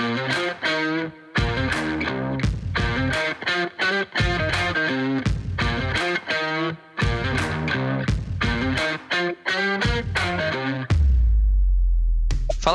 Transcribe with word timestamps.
Thank 0.00 0.34
you. 0.34 0.39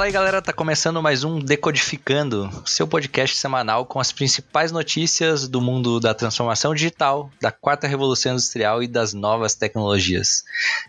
Fala 0.05 0.09
aí 0.11 0.13
galera, 0.13 0.39
tá 0.39 0.53
começando 0.53 1.01
mais 1.01 1.23
um 1.23 1.39
Decodificando, 1.39 2.47
seu 2.63 2.87
podcast 2.87 3.35
semanal 3.35 3.87
com 3.87 3.99
as 3.99 4.11
principais 4.11 4.71
notícias 4.71 5.47
do 5.47 5.59
mundo 5.59 5.99
da 5.99 6.13
transformação 6.13 6.75
digital, 6.75 7.31
da 7.41 7.51
quarta 7.51 7.87
revolução 7.87 8.33
industrial 8.33 8.83
e 8.83 8.87
das 8.87 9.15
novas 9.15 9.55
tecnologias. 9.55 10.43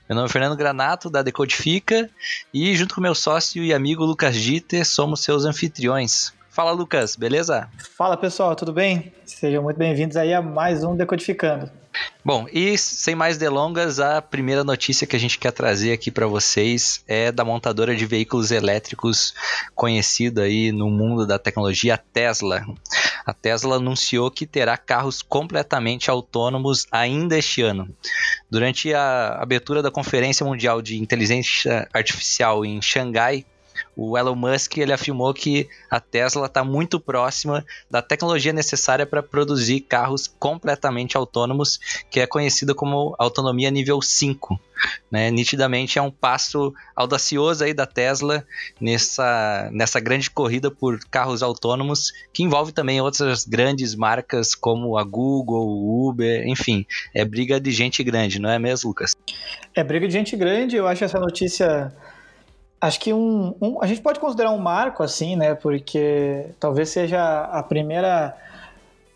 Meu 0.07 0.17
nome 0.17 0.29
é 0.29 0.31
Fernando 0.31 0.55
Granato, 0.55 1.09
da 1.09 1.23
Decodifica, 1.23 2.11
e 2.53 2.77
junto 2.77 2.95
com 2.95 3.01
meu 3.01 3.15
sócio 3.15 3.65
e 3.65 3.73
amigo 3.73 4.05
Lucas 4.05 4.37
Dieter, 4.37 4.85
somos 4.85 5.21
seus 5.21 5.47
anfitriões. 5.47 6.35
Fala 6.51 6.73
Lucas, 6.73 7.17
beleza? 7.17 7.71
Fala 7.97 8.19
pessoal, 8.19 8.55
tudo 8.55 8.73
bem? 8.75 9.15
Sejam 9.25 9.63
muito 9.63 9.79
bem-vindos 9.79 10.19
aí 10.19 10.35
a 10.35 10.43
mais 10.43 10.85
um 10.85 10.95
Decodificando. 10.95 11.71
Bom, 12.25 12.47
e 12.53 12.77
sem 12.77 13.15
mais 13.15 13.39
delongas, 13.39 14.01
a 14.01 14.21
primeira 14.21 14.65
notícia 14.65 15.07
que 15.07 15.15
a 15.15 15.19
gente 15.19 15.39
quer 15.39 15.53
trazer 15.53 15.93
aqui 15.93 16.11
para 16.11 16.27
vocês 16.27 17.05
é 17.07 17.31
da 17.31 17.45
montadora 17.45 17.95
de 17.95 18.05
veículos 18.05 18.51
elétricos 18.51 19.33
conhecida 19.75 20.43
aí 20.43 20.73
no 20.73 20.91
mundo 20.91 21.27
da 21.27 21.39
tecnologia, 21.39 21.95
a 21.95 21.99
Tesla. 21.99 22.67
A 23.25 23.33
Tesla 23.33 23.77
anunciou 23.77 24.31
que 24.31 24.47
terá 24.47 24.77
carros 24.77 25.23
completamente 25.23 26.11
autônomos 26.11 26.87
ainda 26.91 27.39
este 27.39 27.63
ano. 27.63 27.89
Durante 28.51 28.93
a 28.93 29.39
abertura 29.41 29.83
da 29.83 29.91
Conferência 29.91 30.45
Mundial 30.45 30.83
de 30.83 30.99
Inteligência 30.99 31.89
Artificial 31.93 32.65
em 32.65 32.83
Xangai, 32.83 33.45
o 33.97 34.19
Elon 34.19 34.35
Musk 34.35 34.77
ele 34.77 34.93
afirmou 34.93 35.33
que 35.33 35.69
a 35.91 35.99
Tesla 35.99 36.47
está 36.47 36.63
muito 36.63 37.01
próxima 37.01 37.65
da 37.91 38.03
tecnologia 38.03 38.53
necessária 38.53 39.07
para 39.07 39.23
produzir 39.23 39.81
carros 39.81 40.27
completamente 40.27 41.17
autônomos, 41.17 41.81
que 42.11 42.21
é 42.21 42.27
conhecida 42.27 42.75
como 42.75 43.17
autonomia 43.19 43.71
nível 43.71 44.03
5. 44.03 44.61
Né? 45.11 45.31
Nitidamente 45.31 45.99
é 45.99 46.03
um 46.03 46.11
passo 46.11 46.75
audacioso 46.95 47.65
aí 47.65 47.73
da 47.73 47.87
Tesla 47.87 48.45
nessa, 48.79 49.71
nessa 49.73 49.99
grande 49.99 50.31
corrida 50.31 50.71
por 50.71 50.99
carros 51.11 51.43
autônomos, 51.43 52.13
que 52.35 52.43
envolve 52.43 52.73
também 52.73 53.01
outras 53.01 53.47
grandes 53.47 53.95
marcas 53.95 54.55
como 54.55 54.99
a 54.99 55.05
Google, 55.05 56.07
Uber, 56.07 56.47
enfim, 56.47 56.85
é 57.15 57.25
briga 57.25 57.59
de 57.59 57.71
gente 57.71 58.05
grande, 58.05 58.39
não 58.39 58.51
é 58.51 58.59
mesmo, 58.59 58.89
Lucas? 58.89 59.17
É 59.75 59.83
briga 59.83 60.07
de 60.07 60.13
gente 60.13 60.37
grande, 60.37 60.77
eu 60.77 60.87
acho 60.87 61.05
essa 61.05 61.19
notícia 61.19 61.93
Acho 62.87 63.01
que 63.01 63.13
um, 63.13 63.53
um, 63.61 63.83
a 63.83 63.87
gente 63.87 64.01
pode 64.01 64.21
considerar 64.21 64.53
um 64.53 64.59
marco 64.59 65.03
assim, 65.03 65.35
né? 65.35 65.57
Porque 65.57 66.51
talvez 66.61 66.89
seja 66.89 67.41
a 67.41 67.61
primeira 67.61 68.37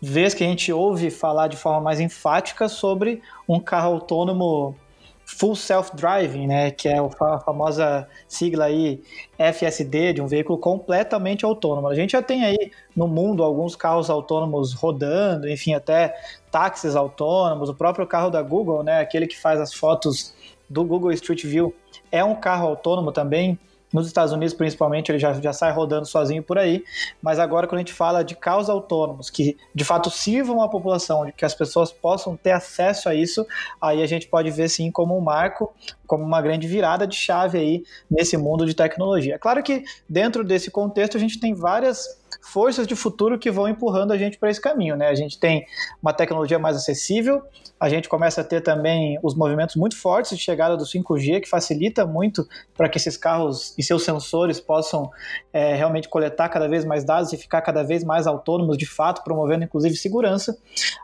vez 0.01 0.33
que 0.33 0.43
a 0.43 0.47
gente 0.47 0.73
ouve 0.73 1.09
falar 1.09 1.47
de 1.47 1.55
forma 1.55 1.79
mais 1.79 2.01
enfática 2.01 2.67
sobre 2.67 3.21
um 3.47 3.61
carro 3.61 3.93
autônomo 3.93 4.75
full 5.23 5.55
self-driving, 5.55 6.47
né? 6.47 6.71
Que 6.71 6.89
é 6.89 6.97
a 6.99 7.39
famosa 7.39 8.09
sigla 8.27 8.65
aí 8.65 9.01
FSD 9.37 10.13
de 10.13 10.21
um 10.21 10.27
veículo 10.27 10.59
completamente 10.59 11.45
autônomo. 11.45 11.87
A 11.87 11.95
gente 11.95 12.11
já 12.11 12.21
tem 12.21 12.43
aí 12.43 12.71
no 12.93 13.07
mundo 13.07 13.41
alguns 13.41 13.73
carros 13.73 14.09
autônomos 14.09 14.73
rodando, 14.73 15.47
enfim, 15.47 15.73
até 15.73 16.13
táxis 16.51 16.93
autônomos, 16.93 17.69
o 17.69 17.73
próprio 17.73 18.05
carro 18.05 18.29
da 18.29 18.41
Google, 18.41 18.83
né? 18.83 18.99
Aquele 18.99 19.27
que 19.27 19.39
faz 19.39 19.61
as 19.61 19.73
fotos 19.73 20.35
do 20.69 20.83
Google 20.83 21.13
Street 21.13 21.45
View 21.45 21.73
é 22.11 22.23
um 22.23 22.35
carro 22.35 22.67
autônomo 22.67 23.11
também. 23.11 23.57
Nos 23.93 24.07
Estados 24.07 24.31
Unidos, 24.31 24.53
principalmente, 24.53 25.11
ele 25.11 25.19
já, 25.19 25.33
já 25.33 25.51
sai 25.51 25.71
rodando 25.73 26.05
sozinho 26.05 26.41
por 26.41 26.57
aí. 26.57 26.83
Mas 27.21 27.39
agora, 27.39 27.67
quando 27.67 27.79
a 27.79 27.81
gente 27.81 27.91
fala 27.91 28.23
de 28.23 28.35
carros 28.35 28.69
autônomos 28.69 29.29
que 29.29 29.57
de 29.75 29.83
fato 29.83 30.09
sirvam 30.09 30.61
à 30.61 30.69
população, 30.69 31.29
que 31.35 31.43
as 31.43 31.53
pessoas 31.53 31.91
possam 31.91 32.37
ter 32.37 32.51
acesso 32.51 33.09
a 33.09 33.15
isso, 33.15 33.45
aí 33.81 34.01
a 34.01 34.07
gente 34.07 34.27
pode 34.27 34.49
ver 34.49 34.69
sim 34.69 34.89
como 34.89 35.17
um 35.17 35.21
marco, 35.21 35.73
como 36.07 36.23
uma 36.23 36.41
grande 36.41 36.67
virada 36.67 37.05
de 37.05 37.17
chave 37.17 37.57
aí 37.57 37.83
nesse 38.09 38.37
mundo 38.37 38.65
de 38.65 38.73
tecnologia. 38.73 39.37
Claro 39.37 39.61
que 39.61 39.83
dentro 40.07 40.41
desse 40.43 40.71
contexto 40.71 41.17
a 41.17 41.19
gente 41.19 41.37
tem 41.37 41.53
várias 41.53 42.20
forças 42.41 42.87
de 42.87 42.95
futuro 42.95 43.37
que 43.37 43.51
vão 43.51 43.67
empurrando 43.69 44.11
a 44.11 44.17
gente 44.17 44.37
para 44.37 44.49
esse 44.49 44.59
caminho, 44.59 44.95
né? 44.95 45.07
A 45.07 45.15
gente 45.15 45.39
tem 45.39 45.65
uma 46.01 46.11
tecnologia 46.11 46.57
mais 46.57 46.75
acessível, 46.75 47.43
a 47.79 47.87
gente 47.87 48.09
começa 48.09 48.41
a 48.41 48.43
ter 48.43 48.61
também 48.61 49.19
os 49.23 49.35
movimentos 49.35 49.75
muito 49.75 49.95
fortes 49.95 50.37
de 50.37 50.43
chegada 50.43 50.75
do 50.75 50.83
5G, 50.83 51.41
que 51.41 51.49
facilita 51.49 52.05
muito 52.05 52.47
para 52.75 52.89
que 52.89 52.97
esses 52.97 53.15
carros 53.15 53.73
e 53.77 53.83
seus 53.83 54.03
sensores 54.03 54.59
possam 54.59 55.09
é, 55.53 55.75
realmente 55.75 56.09
coletar 56.09 56.49
cada 56.49 56.67
vez 56.67 56.83
mais 56.83 57.03
dados 57.03 57.31
e 57.31 57.37
ficar 57.37 57.61
cada 57.61 57.83
vez 57.83 58.03
mais 58.03 58.27
autônomos 58.27 58.77
de 58.77 58.85
fato, 58.85 59.23
promovendo 59.23 59.63
inclusive 59.63 59.95
segurança. 59.95 60.57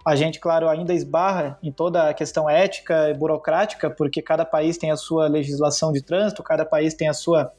A 0.06 0.16
gente, 0.16 0.40
claro, 0.40 0.68
ainda 0.68 0.94
esbarra 0.94 1.58
em 1.62 1.72
toda 1.72 2.10
a 2.10 2.14
questão 2.14 2.50
ética 2.50 3.10
e 3.10 3.14
burocrática, 3.14 3.90
porque 3.90 4.22
cada 4.22 4.46
país 4.46 4.78
tem 4.78 4.92
a 4.92 4.98
sua 4.98 5.28
legislação 5.28 5.92
de 5.92 6.02
trânsito, 6.02 6.44
cada 6.44 6.66
país 6.66 6.94
tem 6.94 7.08
a 7.08 7.14
sua 7.14 7.52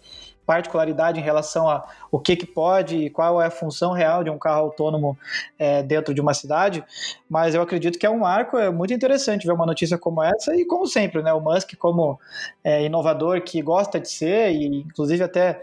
particularidade 0.49 1.21
em 1.21 1.23
relação 1.23 1.69
a 1.69 1.87
o 2.11 2.19
que, 2.19 2.35
que 2.35 2.47
pode 2.47 2.97
e 2.97 3.11
qual 3.11 3.43
é 3.43 3.45
a 3.49 3.51
função 3.51 3.93
real 3.93 4.25
de 4.25 4.31
um 4.31 4.39
carro 4.39 4.63
autônomo 4.63 5.15
é, 5.59 5.83
dentro 5.83 6.15
de 6.15 6.23
uma 6.23 6.33
cidade, 6.33 6.83
mas 7.29 7.55
eu 7.55 7.61
acredito 7.61 7.99
que 7.99 8.07
é 8.07 8.11
um 8.11 8.21
marco, 8.21 8.57
é 8.57 8.71
muito 8.71 8.95
interessante 8.95 9.47
ver 9.47 9.53
uma 9.53 9.67
notícia 9.67 9.99
como 9.99 10.23
essa 10.23 10.57
e 10.57 10.65
como 10.65 10.87
sempre, 10.87 11.23
né, 11.23 11.35
o 11.35 11.41
Musk 11.41 11.75
como 11.77 12.19
é, 12.65 12.83
inovador 12.83 13.43
que 13.43 13.61
gosta 13.61 14.01
de 14.01 14.09
ser 14.09 14.51
e 14.53 14.65
inclusive 14.65 15.23
até 15.23 15.63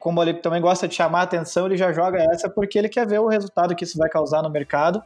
como 0.00 0.20
ele 0.20 0.34
também 0.34 0.60
gosta 0.60 0.88
de 0.88 0.96
chamar 0.96 1.20
a 1.20 1.22
atenção, 1.22 1.66
ele 1.66 1.76
já 1.76 1.92
joga 1.92 2.18
essa 2.32 2.50
porque 2.50 2.76
ele 2.76 2.88
quer 2.88 3.06
ver 3.06 3.20
o 3.20 3.28
resultado 3.28 3.76
que 3.76 3.84
isso 3.84 3.96
vai 3.96 4.08
causar 4.08 4.42
no 4.42 4.50
mercado 4.50 5.00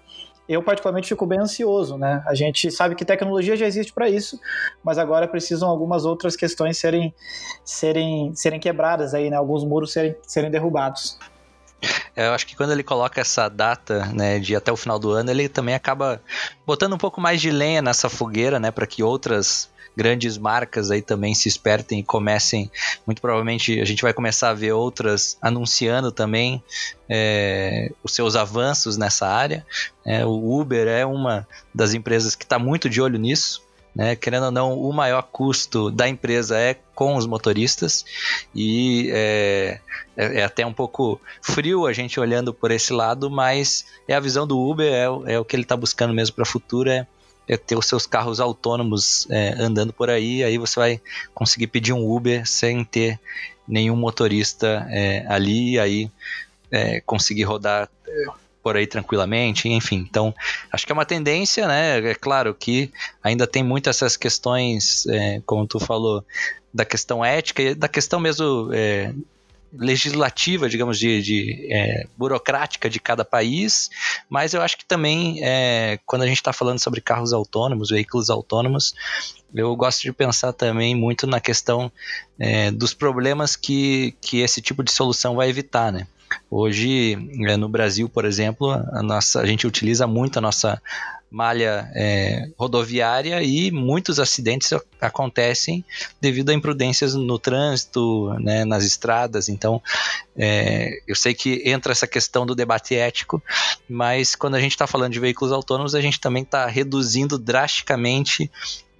eu 0.49 0.63
particularmente 0.63 1.09
fico 1.09 1.27
bem 1.27 1.39
ansioso, 1.39 1.99
né? 1.99 2.23
A 2.27 2.35
gente 2.35 2.71
sabe 2.71 2.95
que 2.95 3.05
tecnologia 3.05 3.57
já 3.57 3.67
existe 3.67 3.93
para 3.93 4.09
isso, 4.09 4.41
mas 4.83 4.97
agora 4.97 5.29
precisam 5.29 5.69
algumas 5.69 6.05
outras 6.05 6.35
questões 6.35 6.79
serem, 6.79 7.15
serem, 7.65 8.35
serem 8.35 8.59
quebradas 8.59 9.13
aí, 9.13 9.29
né? 9.29 9.37
Alguns 9.37 9.65
muros 9.65 9.93
serem, 9.93 10.17
serem 10.23 10.51
derrubados. 10.51 11.19
Eu 12.17 12.33
acho 12.33 12.47
que 12.47 12.57
quando 12.57 12.73
ele 12.73 12.83
coloca 12.83 13.21
essa 13.21 13.49
data, 13.49 14.07
né, 14.07 14.41
de 14.41 14.57
até 14.57 14.73
o 14.73 14.77
final 14.77 14.99
do 14.99 15.11
ano, 15.13 15.31
ele 15.31 15.49
também 15.49 15.75
acaba 15.75 16.21
botando 16.67 16.95
um 16.95 16.99
pouco 16.99 17.21
mais 17.21 17.41
de 17.41 17.51
lenha 17.51 17.81
nessa 17.81 18.09
fogueira, 18.09 18.59
né, 18.59 18.73
para 18.73 18.87
que 18.87 19.03
outras 19.03 19.71
grandes 19.99 20.39
marcas 20.39 20.93
aí 20.93 21.03
também 21.03 21.35
se 21.35 21.49
espertem 21.49 21.99
e 21.99 22.05
comecem. 22.05 22.71
Muito 23.05 23.21
provavelmente 23.21 23.81
a 23.81 23.85
gente 23.85 24.03
vai 24.03 24.13
começar 24.13 24.51
a 24.51 24.55
ver 24.55 24.73
outras 24.73 25.37
anunciando 25.43 26.13
também 26.13 26.63
é, 27.09 27.91
os 28.05 28.15
seus 28.15 28.37
avanços 28.37 28.97
nessa 28.97 29.27
área. 29.27 29.67
É, 30.07 30.25
o 30.25 30.61
Uber 30.61 30.87
é 30.87 31.05
uma 31.05 31.47
das 31.75 31.95
empresas 31.95 32.37
que 32.37 32.45
está 32.45 32.61
muito 32.61 32.89
de 32.89 33.03
olho 33.03 33.19
nisso. 33.19 33.61
Né? 33.93 34.15
Querendo 34.15 34.45
ou 34.45 34.53
não, 34.53 34.79
o 34.79 34.93
maior 34.93 35.23
custo 35.23 35.91
da 35.91 36.09
empresa 36.09 36.57
é 36.57 36.77
com 36.95 37.17
os 37.17 37.27
motoristas 37.27 38.05
e 38.55 39.11
é, 39.13 39.81
é, 40.17 40.41
é, 40.41 40.45
até 40.45 40.65
um 40.65 40.73
pouco 40.73 41.21
frio 41.43 41.87
a 41.87 41.93
gente 41.93 42.21
olhando 42.21 42.55
por 42.55 42.71
esse 42.71 42.93
lado, 42.93 43.29
mas 43.29 43.85
é 44.07 44.15
a 44.15 44.21
visão 44.21 44.47
do 44.47 44.57
Uber, 44.57 44.93
é, 44.93 45.35
é 45.35 45.39
o 45.41 45.45
que 45.45 45.57
ele 45.57 45.65
está 45.65 45.77
buscando 45.77 46.15
mesmo 46.15 46.37
para 46.37 46.43
o 46.43 46.47
futuro, 46.47 46.89
é 46.89 47.09
é 47.49 47.57
ter 47.57 47.77
os 47.77 47.87
seus 47.87 48.07
carros 48.07 48.41
autônomos 48.41 49.27
é, 49.31 49.55
andando 49.59 49.93
por 49.93 50.11
aí, 50.11 50.45
aí 50.45 50.59
você 50.59 50.79
vai 50.79 51.01
conseguir 51.35 51.69
pedir 51.69 51.93
um 51.93 52.09
Uber 52.09 52.47
sem 52.47 52.85
ter 52.85 53.19
nenhum 53.67 53.97
motorista 53.97 54.87
é, 54.91 55.25
ali, 55.29 55.79
aí 55.79 56.11
é, 56.71 57.01
conseguir 57.01 57.45
rodar 57.45 57.89
é, 58.07 58.25
por 58.63 58.77
aí 58.77 58.87
tranquilamente, 58.87 59.69
enfim. 59.69 60.07
Então, 60.09 60.35
acho 60.71 60.85
que 60.85 60.93
é 60.93 60.95
uma 60.95 61.07
tendência, 61.07 61.67
né? 61.67 62.11
É 62.11 62.15
claro 62.15 62.55
que 62.55 62.93
ainda 63.23 63.47
tem 63.47 63.63
muitas 63.63 63.97
essas 63.97 64.17
questões, 64.17 65.07
é, 65.07 65.41
como 65.47 65.67
tu 65.67 65.81
falou, 65.81 66.25
da 66.73 66.85
questão 66.85 67.25
ética 67.25 67.63
e 67.63 67.75
da 67.75 67.89
questão 67.89 68.21
mesmo 68.21 68.71
legislativa, 69.73 70.69
digamos, 70.69 70.99
de, 70.99 71.23
de 71.23 71.69
é, 71.71 72.07
burocrática 72.17 72.89
de 72.89 72.99
cada 72.99 73.25
país, 73.25 73.91
mas 74.29 74.55
eu 74.55 74.63
acho 74.63 74.77
que 74.77 74.85
também, 74.85 75.41
é, 75.43 75.99
quando 76.07 76.23
a 76.23 76.27
gente 76.27 76.39
está 76.39 76.53
falando 76.53 76.79
sobre 76.79 77.01
carros 77.01 77.33
autônomos, 77.33 77.91
veículos 77.91 78.31
autônomos, 78.31 78.95
eu 79.55 79.75
gosto 79.77 80.03
de 80.03 80.13
pensar 80.13 80.53
também 80.53 80.95
muito 80.95 81.27
na 81.27 81.41
questão 81.41 81.91
é, 82.39 82.71
dos 82.71 82.95
problemas 82.95 83.57
que, 83.57 84.15
que 84.21 84.41
esse 84.41 84.61
tipo 84.61 84.83
de 84.83 84.91
solução 84.91 85.37
vai 85.37 85.49
evitar, 85.49 85.93
né? 85.93 86.07
Hoje, 86.51 87.17
é, 87.47 87.57
no 87.57 87.69
Brasil, 87.69 88.09
por 88.09 88.25
exemplo, 88.25 88.71
a, 88.71 89.03
nossa, 89.03 89.41
a 89.41 89.47
gente 89.47 89.67
utiliza 89.67 90.07
muito 90.07 90.39
a 90.39 90.43
nossa 90.43 90.81
malha 91.31 91.91
é, 91.95 92.49
rodoviária 92.57 93.43
e 93.43 93.71
muitos 93.71 94.19
acidentes 94.19 94.73
acontecem 95.01 95.85
devido 96.21 96.51
a 96.51 96.55
imprudências 96.55 97.15
no 97.15 97.39
trânsito, 97.39 98.33
né, 98.41 98.65
nas 98.65 98.85
estradas. 98.85 99.49
Então, 99.49 99.83
é, 100.37 101.01
eu 101.07 101.15
sei 101.15 101.35
que 101.35 101.63
entra 101.69 101.93
essa 101.93 102.07
questão 102.07 102.47
do 102.47 102.55
debate 102.55 102.95
ético, 102.95 103.43
mas 103.89 104.35
quando 104.35 104.55
a 104.55 104.61
gente 104.61 104.73
está 104.73 104.87
falando 104.87 105.13
de 105.13 105.21
veículos 105.21 105.53
autônomos, 105.53 105.95
a 105.95 106.01
gente 106.01 106.21
também 106.21 106.43
está 106.43 106.67
reduzindo 106.67 107.39
drasticamente 107.39 108.51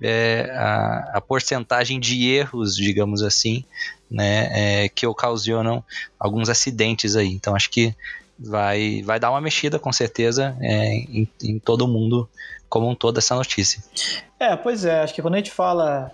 é, 0.01 0.51
a, 0.55 1.13
a 1.15 1.21
porcentagem 1.21 1.99
de 1.99 2.29
erros, 2.29 2.77
digamos 2.77 3.23
assim, 3.23 3.65
né, 4.11 4.49
é, 4.85 4.89
que 4.89 5.07
ocasionam 5.07 5.83
alguns 6.19 6.49
acidentes 6.49 7.17
aí. 7.17 7.29
Então, 7.29 7.57
acho 7.57 7.71
que 7.71 7.95
vai, 8.39 9.03
vai 9.03 9.19
dar 9.19 9.31
uma 9.31 9.41
mexida 9.41 9.79
com 9.79 9.93
certeza 9.93 10.57
é, 10.61 10.95
em, 10.95 11.29
em 11.43 11.59
todo 11.59 11.89
mundo 11.89 12.29
como 12.69 12.89
um 12.89 12.95
todo 12.95 13.19
essa 13.19 13.35
notícia. 13.35 13.83
É, 14.39 14.55
pois 14.55 14.85
é, 14.85 15.01
acho 15.01 15.15
que 15.15 15.23
quando 15.23 15.35
a 15.35 15.39
gente 15.39 15.51
fala 15.51 16.13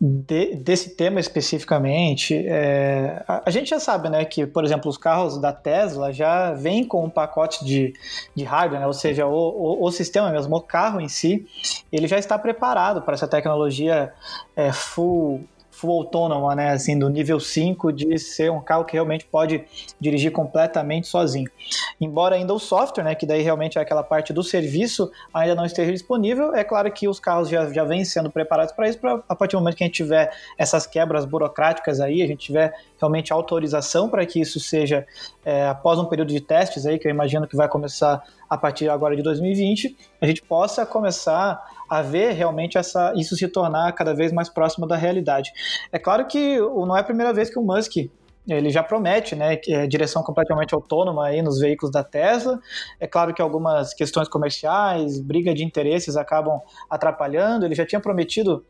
de, 0.00 0.54
desse 0.56 0.96
tema 0.96 1.20
especificamente, 1.20 2.34
é, 2.46 3.22
a, 3.28 3.42
a, 3.46 3.50
gente 3.50 3.68
já 3.68 3.78
sabe, 3.78 4.08
né, 4.08 4.24
que, 4.24 4.46
por 4.46 4.64
exemplo, 4.64 4.88
os 4.88 4.96
carros 4.96 5.38
da 5.38 5.52
Tesla 5.52 6.10
já 6.10 6.52
vêm 6.52 6.84
com 6.84 7.04
um 7.04 7.10
pacote 7.10 7.64
de, 7.64 7.92
de 8.34 8.44
hardware, 8.44 8.80
né, 8.80 8.86
ou 8.86 8.94
seja, 8.94 9.26
o, 9.26 9.32
o, 9.32 9.84
o, 9.84 9.90
sistema 9.90 10.30
mesmo, 10.30 10.56
o 10.56 10.60
carro 10.60 11.00
em 11.00 11.08
si, 11.08 11.46
ele 11.92 12.08
já 12.08 12.18
está 12.18 12.38
preparado 12.38 13.02
para 13.02 13.12
essa 13.12 13.28
tecnologia 13.28 14.12
é, 14.56 14.72
full 14.72 15.44
full 15.80 15.92
autônoma, 15.92 16.54
né, 16.54 16.70
assim, 16.70 16.98
do 16.98 17.08
nível 17.08 17.40
5 17.40 17.90
de 17.90 18.18
ser 18.18 18.50
um 18.50 18.60
carro 18.60 18.84
que 18.84 18.92
realmente 18.92 19.24
pode 19.24 19.64
dirigir 19.98 20.30
completamente 20.30 21.06
sozinho. 21.06 21.50
Embora 21.98 22.36
ainda 22.36 22.52
o 22.52 22.58
software, 22.58 23.02
né, 23.02 23.14
que 23.14 23.24
daí 23.24 23.40
realmente 23.40 23.78
é 23.78 23.80
aquela 23.80 24.02
parte 24.02 24.30
do 24.30 24.42
serviço, 24.42 25.10
ainda 25.32 25.54
não 25.54 25.64
esteja 25.64 25.90
disponível, 25.90 26.54
é 26.54 26.62
claro 26.62 26.92
que 26.92 27.08
os 27.08 27.18
carros 27.18 27.48
já, 27.48 27.72
já 27.72 27.82
vêm 27.82 28.04
sendo 28.04 28.30
preparados 28.30 28.74
para 28.74 28.88
isso, 28.88 28.98
pra, 28.98 29.22
a 29.26 29.34
partir 29.34 29.56
do 29.56 29.60
momento 29.60 29.76
que 29.76 29.84
a 29.84 29.86
gente 29.86 29.96
tiver 29.96 30.30
essas 30.58 30.86
quebras 30.86 31.24
burocráticas 31.24 31.98
aí, 31.98 32.22
a 32.22 32.26
gente 32.26 32.44
tiver 32.44 32.74
realmente 32.98 33.32
autorização 33.32 34.10
para 34.10 34.26
que 34.26 34.38
isso 34.38 34.60
seja 34.60 35.06
é, 35.44 35.66
após 35.66 35.98
um 35.98 36.04
período 36.04 36.28
de 36.28 36.40
testes 36.40 36.84
aí, 36.84 36.98
que 36.98 37.08
eu 37.08 37.10
imagino 37.10 37.46
que 37.46 37.56
vai 37.56 37.68
começar 37.68 38.22
a 38.48 38.58
partir 38.58 38.88
agora 38.90 39.16
de 39.16 39.22
2020, 39.22 39.96
a 40.20 40.26
gente 40.26 40.42
possa 40.42 40.84
começar 40.84 41.79
a 41.90 42.02
ver 42.02 42.30
realmente 42.32 42.78
essa, 42.78 43.12
isso 43.16 43.36
se 43.36 43.48
tornar 43.48 43.92
cada 43.92 44.14
vez 44.14 44.32
mais 44.32 44.48
próximo 44.48 44.86
da 44.86 44.96
realidade. 44.96 45.52
É 45.90 45.98
claro 45.98 46.24
que 46.26 46.58
não 46.58 46.96
é 46.96 47.00
a 47.00 47.04
primeira 47.04 47.32
vez 47.32 47.50
que 47.50 47.58
o 47.58 47.62
Musk 47.62 48.08
ele 48.54 48.70
já 48.70 48.82
promete, 48.82 49.34
né, 49.36 49.56
que 49.56 49.72
é 49.72 49.86
direção 49.86 50.22
completamente 50.22 50.74
autônoma 50.74 51.26
aí 51.26 51.42
nos 51.42 51.58
veículos 51.58 51.92
da 51.92 52.02
Tesla. 52.02 52.58
É 52.98 53.06
claro 53.06 53.32
que 53.34 53.40
algumas 53.42 53.94
questões 53.94 54.28
comerciais, 54.28 55.20
briga 55.20 55.54
de 55.54 55.64
interesses 55.64 56.16
acabam 56.16 56.60
atrapalhando. 56.88 57.64
Ele 57.64 57.74
já 57.74 57.86
tinha 57.86 58.00
prometido 58.00 58.64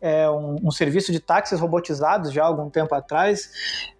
é, 0.00 0.28
um, 0.30 0.56
um, 0.64 0.70
serviço 0.70 1.12
de 1.12 1.20
táxis 1.20 1.58
robotizados 1.58 2.32
já 2.32 2.42
há 2.42 2.46
algum 2.46 2.70
tempo 2.70 2.94
atrás, 2.94 3.50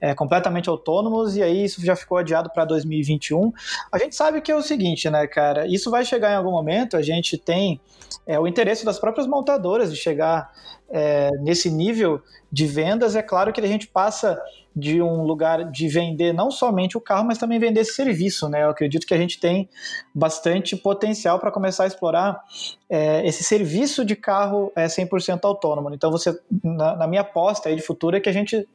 é, 0.01 0.15
completamente 0.15 0.69
autônomos, 0.69 1.37
e 1.37 1.43
aí 1.43 1.65
isso 1.65 1.85
já 1.85 1.97
ficou 1.97 2.19
adiado 2.19 2.51
para 2.51 2.65
2021. 2.65 3.53
A 3.91 3.99
gente 3.99 4.15
sabe 4.15 4.41
que 4.41 4.53
é 4.53 4.57
o 4.57 4.63
seguinte, 4.63 5.09
né, 5.11 5.27
cara, 5.27 5.67
isso 5.67 5.91
vai 5.91 6.05
chegar 6.05 6.33
em 6.33 6.37
algum 6.37 6.51
momento, 6.51 6.97
a 6.97 7.03
gente 7.03 7.37
tem 7.37 7.81
é, 8.27 8.39
o 8.39 8.47
interesse 8.47 8.85
das 8.85 8.99
próprias 8.99 9.27
montadoras 9.27 9.91
de 9.91 9.97
chegar 9.97 10.51
é, 10.89 11.31
nesse 11.41 11.71
nível 11.71 12.23
de 12.51 12.67
vendas, 12.67 13.17
é 13.17 13.23
claro 13.23 13.53
que 13.53 13.61
a 13.61 13.67
gente 13.67 13.89
passa 13.89 14.41
de 14.77 15.01
um 15.01 15.23
lugar 15.23 15.71
de 15.71 15.89
vender 15.89 16.35
não 16.35 16.51
somente 16.51 16.99
o 16.99 17.01
carro, 17.01 17.27
mas 17.27 17.39
também 17.39 17.59
vender 17.59 17.81
esse 17.81 17.95
serviço, 17.95 18.47
né? 18.47 18.63
Eu 18.63 18.69
acredito 18.69 19.07
que 19.07 19.15
a 19.15 19.17
gente 19.17 19.41
tem 19.41 19.71
bastante 20.15 20.77
potencial 20.77 21.39
para 21.39 21.51
começar 21.51 21.85
a 21.85 21.87
explorar 21.87 22.39
é, 22.89 23.27
esse 23.27 23.43
serviço 23.43 24.05
de 24.05 24.15
carro 24.15 24.73
é 24.77 24.87
100% 24.87 25.41
autônomo. 25.43 25.93
Então, 25.93 26.11
você, 26.11 26.39
na, 26.63 26.97
na, 26.97 27.07
minha 27.07 27.23
aposta 27.23 27.69
aí 27.69 27.75
de 27.75 27.83
futuro 27.83 28.17
é 28.17 28.21
que 28.21 28.29
a 28.29 28.33
gente, 28.33 28.67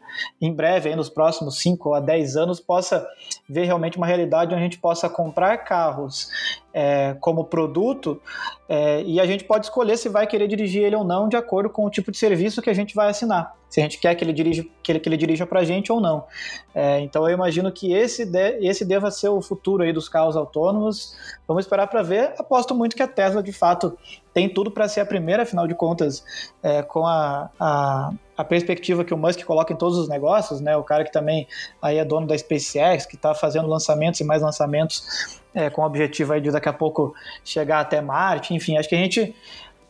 em 0.41 0.53
breve, 0.53 0.89
aí 0.89 0.95
nos 0.95 1.09
próximos 1.09 1.59
5 1.59 1.93
a 1.93 1.99
10 2.01 2.35
anos, 2.35 2.59
possa 2.59 3.07
ver 3.47 3.65
realmente 3.65 3.97
uma 3.97 4.05
realidade 4.05 4.53
onde 4.53 4.61
a 4.61 4.63
gente 4.63 4.79
possa 4.79 5.09
comprar 5.09 5.57
carros 5.59 6.29
é, 6.73 7.15
como 7.19 7.43
produto 7.45 8.21
é, 8.67 9.03
e 9.03 9.19
a 9.19 9.25
gente 9.25 9.43
pode 9.43 9.65
escolher 9.65 9.97
se 9.97 10.07
vai 10.07 10.25
querer 10.25 10.47
dirigir 10.47 10.83
ele 10.83 10.95
ou 10.95 11.03
não 11.03 11.27
de 11.27 11.35
acordo 11.35 11.69
com 11.69 11.85
o 11.85 11.89
tipo 11.89 12.11
de 12.11 12.17
serviço 12.17 12.61
que 12.61 12.69
a 12.69 12.73
gente 12.73 12.95
vai 12.95 13.09
assinar. 13.09 13.55
Se 13.69 13.79
a 13.79 13.83
gente 13.83 13.99
quer 13.99 14.15
que 14.15 14.23
ele 14.23 14.33
dirija, 14.33 14.65
que 14.83 14.91
ele, 14.91 14.99
que 14.99 15.07
ele 15.07 15.17
dirija 15.17 15.45
para 15.45 15.61
a 15.61 15.63
gente 15.63 15.91
ou 15.91 16.01
não. 16.01 16.25
É, 16.73 16.99
então 16.99 17.27
eu 17.27 17.33
imagino 17.33 17.71
que 17.71 17.93
esse, 17.93 18.25
de, 18.25 18.57
esse 18.59 18.83
deva 18.83 19.11
ser 19.11 19.29
o 19.29 19.41
futuro 19.41 19.83
aí 19.83 19.93
dos 19.93 20.09
carros 20.09 20.35
autônomos. 20.35 21.15
Vamos 21.47 21.65
esperar 21.65 21.87
para 21.87 22.01
ver. 22.01 22.33
Aposto 22.37 22.75
muito 22.75 22.95
que 22.95 23.03
a 23.03 23.07
Tesla 23.07 23.41
de 23.41 23.53
fato 23.53 23.97
tem 24.33 24.48
tudo 24.48 24.71
para 24.71 24.88
ser 24.88 25.01
a 25.01 25.06
primeira, 25.06 25.44
afinal 25.44 25.68
de 25.68 25.75
contas, 25.75 26.24
é, 26.63 26.81
com 26.81 27.06
a, 27.06 27.50
a, 27.59 28.12
a, 28.38 28.44
perspectiva 28.44 29.03
que 29.03 29.13
o 29.13 29.18
Musk 29.18 29.44
coloca 29.44 29.74
em 29.74 29.75
todos 29.75 29.98
os 29.98 30.07
negócios, 30.07 30.62
né? 30.62 30.75
O 30.77 30.83
cara 30.83 31.03
que 31.03 31.12
também 31.12 31.48
aí 31.81 31.98
é 31.98 32.06
dono 32.06 32.27
da 32.27 32.38
SpaceX, 32.38 33.06
que 33.06 33.15
está 33.15 33.33
fazendo 33.33 33.68
lançamentos 33.68 34.19
e 34.19 34.24
mais 34.24 34.42
lançamentos 34.42 35.42
é, 35.53 35.69
com 35.69 35.81
o 35.81 35.86
objetivo 35.86 36.33
aí 36.33 36.42
de 36.42 36.50
daqui 36.51 36.69
a 36.69 36.74
pouco 36.74 37.13
chegar 37.44 37.81
até 37.81 38.00
Marte, 38.00 38.53
enfim, 38.53 38.77
acho 38.77 38.88
que 38.88 38.95
a 38.95 39.00
gente 39.00 39.36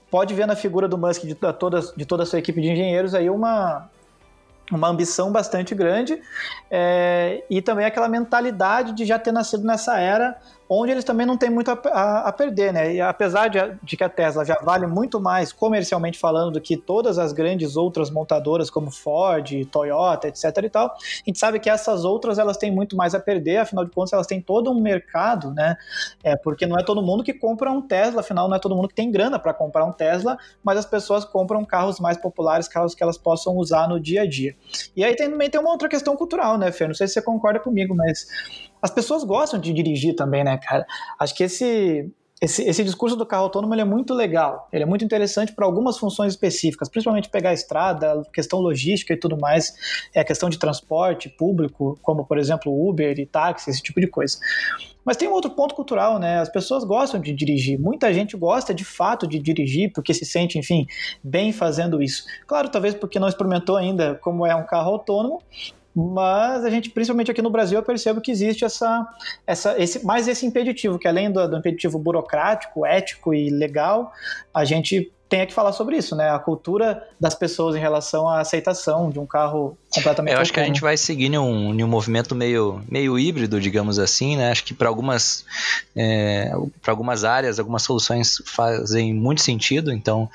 pode 0.09 0.33
ver 0.33 0.45
na 0.45 0.55
figura 0.55 0.87
do 0.87 0.97
Musk 0.97 1.23
de 1.23 1.35
toda, 1.35 1.79
de 1.95 2.05
toda 2.05 2.23
a 2.23 2.25
sua 2.25 2.39
equipe 2.39 2.61
de 2.61 2.69
engenheiros 2.69 3.15
aí 3.15 3.29
uma, 3.29 3.89
uma 4.71 4.89
ambição 4.89 5.31
bastante 5.31 5.73
grande 5.73 6.21
é, 6.69 7.43
e 7.49 7.61
também 7.61 7.85
aquela 7.85 8.09
mentalidade 8.09 8.93
de 8.93 9.05
já 9.05 9.17
ter 9.17 9.31
nascido 9.31 9.63
nessa 9.63 9.99
era 9.99 10.37
onde 10.73 10.93
eles 10.93 11.03
também 11.03 11.25
não 11.25 11.35
têm 11.35 11.49
muito 11.49 11.69
a, 11.69 11.73
a, 11.73 12.29
a 12.29 12.31
perder, 12.31 12.71
né? 12.71 12.93
E 12.93 13.01
apesar 13.01 13.49
de, 13.49 13.59
de, 13.83 13.97
que 13.97 14.03
a 14.05 14.09
Tesla 14.09 14.45
já 14.45 14.57
vale 14.63 14.87
muito 14.87 15.19
mais 15.19 15.51
comercialmente 15.51 16.17
falando 16.17 16.53
do 16.53 16.61
que 16.61 16.77
todas 16.77 17.19
as 17.19 17.33
grandes 17.33 17.75
outras 17.75 18.09
montadoras 18.09 18.69
como 18.69 18.89
Ford, 18.89 19.65
Toyota, 19.65 20.29
etc 20.29 20.45
e 20.63 20.69
tal, 20.69 20.87
a 20.87 21.23
gente 21.25 21.37
sabe 21.37 21.59
que 21.59 21.69
essas 21.69 22.05
outras 22.05 22.39
elas 22.39 22.55
têm 22.55 22.71
muito 22.71 22.95
mais 22.95 23.13
a 23.13 23.19
perder, 23.19 23.57
afinal 23.57 23.83
de 23.83 23.91
contas 23.91 24.13
elas 24.13 24.25
têm 24.25 24.39
todo 24.39 24.71
um 24.71 24.79
mercado, 24.79 25.51
né? 25.51 25.75
É, 26.23 26.37
porque 26.37 26.65
não 26.65 26.79
é 26.79 26.83
todo 26.83 27.01
mundo 27.01 27.21
que 27.21 27.33
compra 27.33 27.69
um 27.69 27.81
Tesla, 27.81 28.21
afinal 28.21 28.47
não 28.47 28.55
é 28.55 28.59
todo 28.59 28.73
mundo 28.73 28.87
que 28.87 28.95
tem 28.95 29.11
grana 29.11 29.37
para 29.37 29.53
comprar 29.53 29.83
um 29.83 29.91
Tesla, 29.91 30.37
mas 30.63 30.77
as 30.77 30.85
pessoas 30.85 31.25
compram 31.25 31.65
carros 31.65 31.99
mais 31.99 32.15
populares, 32.15 32.69
carros 32.69 32.95
que 32.95 33.03
elas 33.03 33.17
possam 33.17 33.57
usar 33.57 33.89
no 33.89 33.99
dia 33.99 34.21
a 34.21 34.25
dia. 34.25 34.55
E 34.95 35.03
aí 35.03 35.17
também 35.17 35.49
tem 35.49 35.59
uma 35.59 35.69
outra 35.69 35.89
questão 35.89 36.15
cultural, 36.15 36.57
né, 36.57 36.71
Fer? 36.71 36.87
Não 36.87 36.95
sei 36.95 37.07
se 37.07 37.15
você 37.15 37.21
concorda 37.21 37.59
comigo, 37.59 37.93
mas 37.93 38.25
as 38.81 38.91
pessoas 38.91 39.23
gostam 39.23 39.59
de 39.59 39.71
dirigir 39.71 40.15
também, 40.15 40.43
né, 40.43 40.57
cara? 40.57 40.85
Acho 41.19 41.35
que 41.35 41.43
esse, 41.43 42.11
esse, 42.41 42.63
esse 42.63 42.83
discurso 42.83 43.15
do 43.15 43.25
carro 43.25 43.43
autônomo 43.43 43.75
é 43.75 43.83
muito 43.83 44.15
legal, 44.15 44.67
ele 44.73 44.81
é 44.81 44.85
muito 44.85 45.05
interessante 45.05 45.53
para 45.53 45.63
algumas 45.63 45.99
funções 45.99 46.33
específicas, 46.33 46.89
principalmente 46.89 47.29
pegar 47.29 47.51
a 47.51 47.53
estrada, 47.53 48.23
questão 48.33 48.59
logística 48.59 49.13
e 49.13 49.17
tudo 49.17 49.37
mais, 49.37 49.73
é 50.13 50.19
a 50.19 50.23
questão 50.23 50.49
de 50.49 50.57
transporte 50.57 51.29
público, 51.29 51.99
como 52.01 52.25
por 52.25 52.39
exemplo 52.39 52.73
Uber 52.89 53.19
e 53.19 53.25
táxi, 53.27 53.69
esse 53.69 53.81
tipo 53.81 54.01
de 54.01 54.07
coisa. 54.07 54.39
Mas 55.05 55.17
tem 55.17 55.27
um 55.27 55.33
outro 55.33 55.51
ponto 55.51 55.75
cultural, 55.75 56.19
né? 56.19 56.39
As 56.39 56.49
pessoas 56.49 56.83
gostam 56.83 57.19
de 57.19 57.33
dirigir. 57.33 57.79
Muita 57.79 58.13
gente 58.13 58.37
gosta 58.37 58.71
de 58.71 58.85
fato 58.85 59.25
de 59.27 59.39
dirigir 59.39 59.91
porque 59.93 60.13
se 60.13 60.25
sente, 60.25 60.59
enfim, 60.59 60.85
bem 61.23 61.51
fazendo 61.51 62.03
isso. 62.03 62.23
Claro, 62.45 62.69
talvez 62.69 62.93
porque 62.93 63.19
não 63.19 63.27
experimentou 63.27 63.77
ainda 63.77 64.15
como 64.15 64.45
é 64.45 64.55
um 64.55 64.65
carro 64.65 64.91
autônomo, 64.91 65.41
mas 65.95 66.63
a 66.63 66.69
gente, 66.69 66.89
principalmente 66.89 67.31
aqui 67.31 67.41
no 67.41 67.49
Brasil, 67.49 67.77
eu 67.77 67.83
percebo 67.83 68.21
que 68.21 68.31
existe 68.31 68.63
essa, 68.63 69.07
essa, 69.45 69.81
esse, 69.81 70.05
mais 70.05 70.27
esse 70.27 70.45
impeditivo, 70.45 70.97
que 70.97 71.07
além 71.07 71.31
do, 71.31 71.47
do 71.47 71.57
impeditivo 71.57 71.99
burocrático, 71.99 72.85
ético 72.85 73.33
e 73.33 73.49
legal, 73.49 74.11
a 74.53 74.63
gente 74.63 75.11
tem 75.31 75.47
que 75.47 75.53
falar 75.53 75.71
sobre 75.71 75.95
isso, 75.95 76.13
né? 76.13 76.29
A 76.29 76.37
cultura 76.37 77.07
das 77.17 77.33
pessoas 77.33 77.73
em 77.73 77.79
relação 77.79 78.27
à 78.27 78.41
aceitação 78.41 79.09
de 79.09 79.17
um 79.17 79.25
carro 79.25 79.77
completamente. 79.89 80.35
Eu 80.35 80.41
acho 80.41 80.51
que 80.51 80.59
a 80.59 80.65
gente 80.65 80.81
vai 80.81 80.97
seguir 80.97 81.27
em 81.27 81.37
um, 81.37 81.73
em 81.73 81.81
um 81.81 81.87
movimento 81.87 82.35
meio, 82.35 82.81
meio 82.89 83.17
híbrido, 83.17 83.57
digamos 83.61 83.97
assim, 83.97 84.35
né? 84.35 84.51
Acho 84.51 84.65
que 84.65 84.73
para 84.73 84.89
algumas, 84.89 85.45
é, 85.95 86.51
para 86.81 86.91
algumas 86.91 87.23
áreas, 87.23 87.59
algumas 87.59 87.81
soluções 87.81 88.43
fazem 88.45 89.13
muito 89.13 89.41
sentido. 89.41 89.93
Então, 89.93 90.29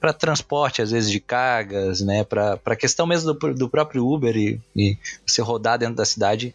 para 0.00 0.12
transporte, 0.12 0.80
às 0.80 0.90
vezes, 0.90 1.10
de 1.10 1.20
cargas, 1.20 2.00
né? 2.00 2.24
Para 2.24 2.58
a 2.64 2.76
questão 2.76 3.06
mesmo 3.06 3.34
do, 3.34 3.54
do 3.54 3.68
próprio 3.68 4.06
Uber 4.06 4.36
e, 4.36 4.60
e, 4.74 4.96
você 5.26 5.42
rodar 5.42 5.78
dentro 5.78 5.94
da 5.94 6.04
cidade, 6.04 6.54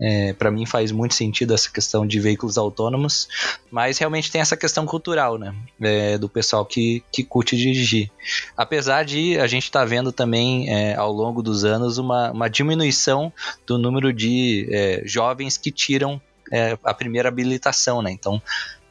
é, 0.00 0.32
para 0.32 0.50
mim 0.50 0.64
faz 0.64 0.90
muito 0.90 1.14
sentido 1.14 1.52
essa 1.52 1.70
questão 1.70 2.06
de 2.06 2.18
veículos 2.20 2.56
autônomos, 2.56 3.28
mas 3.70 3.98
realmente 3.98 4.30
tem 4.30 4.40
essa 4.40 4.56
questão 4.56 4.86
cultural, 4.86 5.36
né? 5.36 5.54
É, 5.80 6.16
do 6.16 6.28
pessoal 6.28 6.64
que, 6.64 7.02
que 7.12 7.22
curte 7.22 7.56
dirigir. 7.56 8.10
Apesar 8.56 9.04
de 9.04 9.38
a 9.38 9.46
gente 9.46 9.64
estar 9.64 9.80
tá 9.80 9.84
vendo 9.84 10.10
também, 10.12 10.70
é, 10.70 10.94
ao 10.94 11.12
longo 11.12 11.42
dos 11.42 11.64
anos, 11.64 11.98
uma, 11.98 12.30
uma 12.30 12.48
diminuição 12.48 13.32
do 13.66 13.76
número 13.76 14.12
de 14.12 14.68
é, 14.70 15.02
jovens 15.04 15.58
que 15.58 15.70
tiram 15.70 16.20
é, 16.52 16.78
a 16.84 16.94
primeira 16.94 17.28
habilitação, 17.28 18.00
né? 18.00 18.10
Então, 18.10 18.40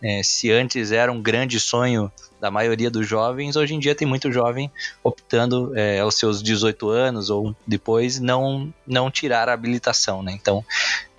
é, 0.04 0.22
se 0.22 0.52
antes 0.52 0.92
era 0.92 1.10
um 1.10 1.22
grande 1.22 1.60
sonho 1.62 2.12
da 2.42 2.52
maioria 2.52 2.92
dos 2.92 3.08
jovens, 3.08 3.56
hoje 3.56 3.74
em 3.74 3.80
dia 3.80 3.96
tem 3.96 4.06
muito 4.06 4.30
jovem 4.30 4.70
optando 5.02 5.72
é, 5.78 6.02
aos 6.02 6.16
seus 6.16 6.44
18 6.44 6.90
anos 6.90 7.30
ou 7.30 7.56
depois 7.66 8.20
não, 8.20 8.74
não 8.86 9.10
tirar 9.10 9.48
a 9.48 9.54
habilitação, 9.54 10.22
né? 10.22 10.34
Então 10.34 10.64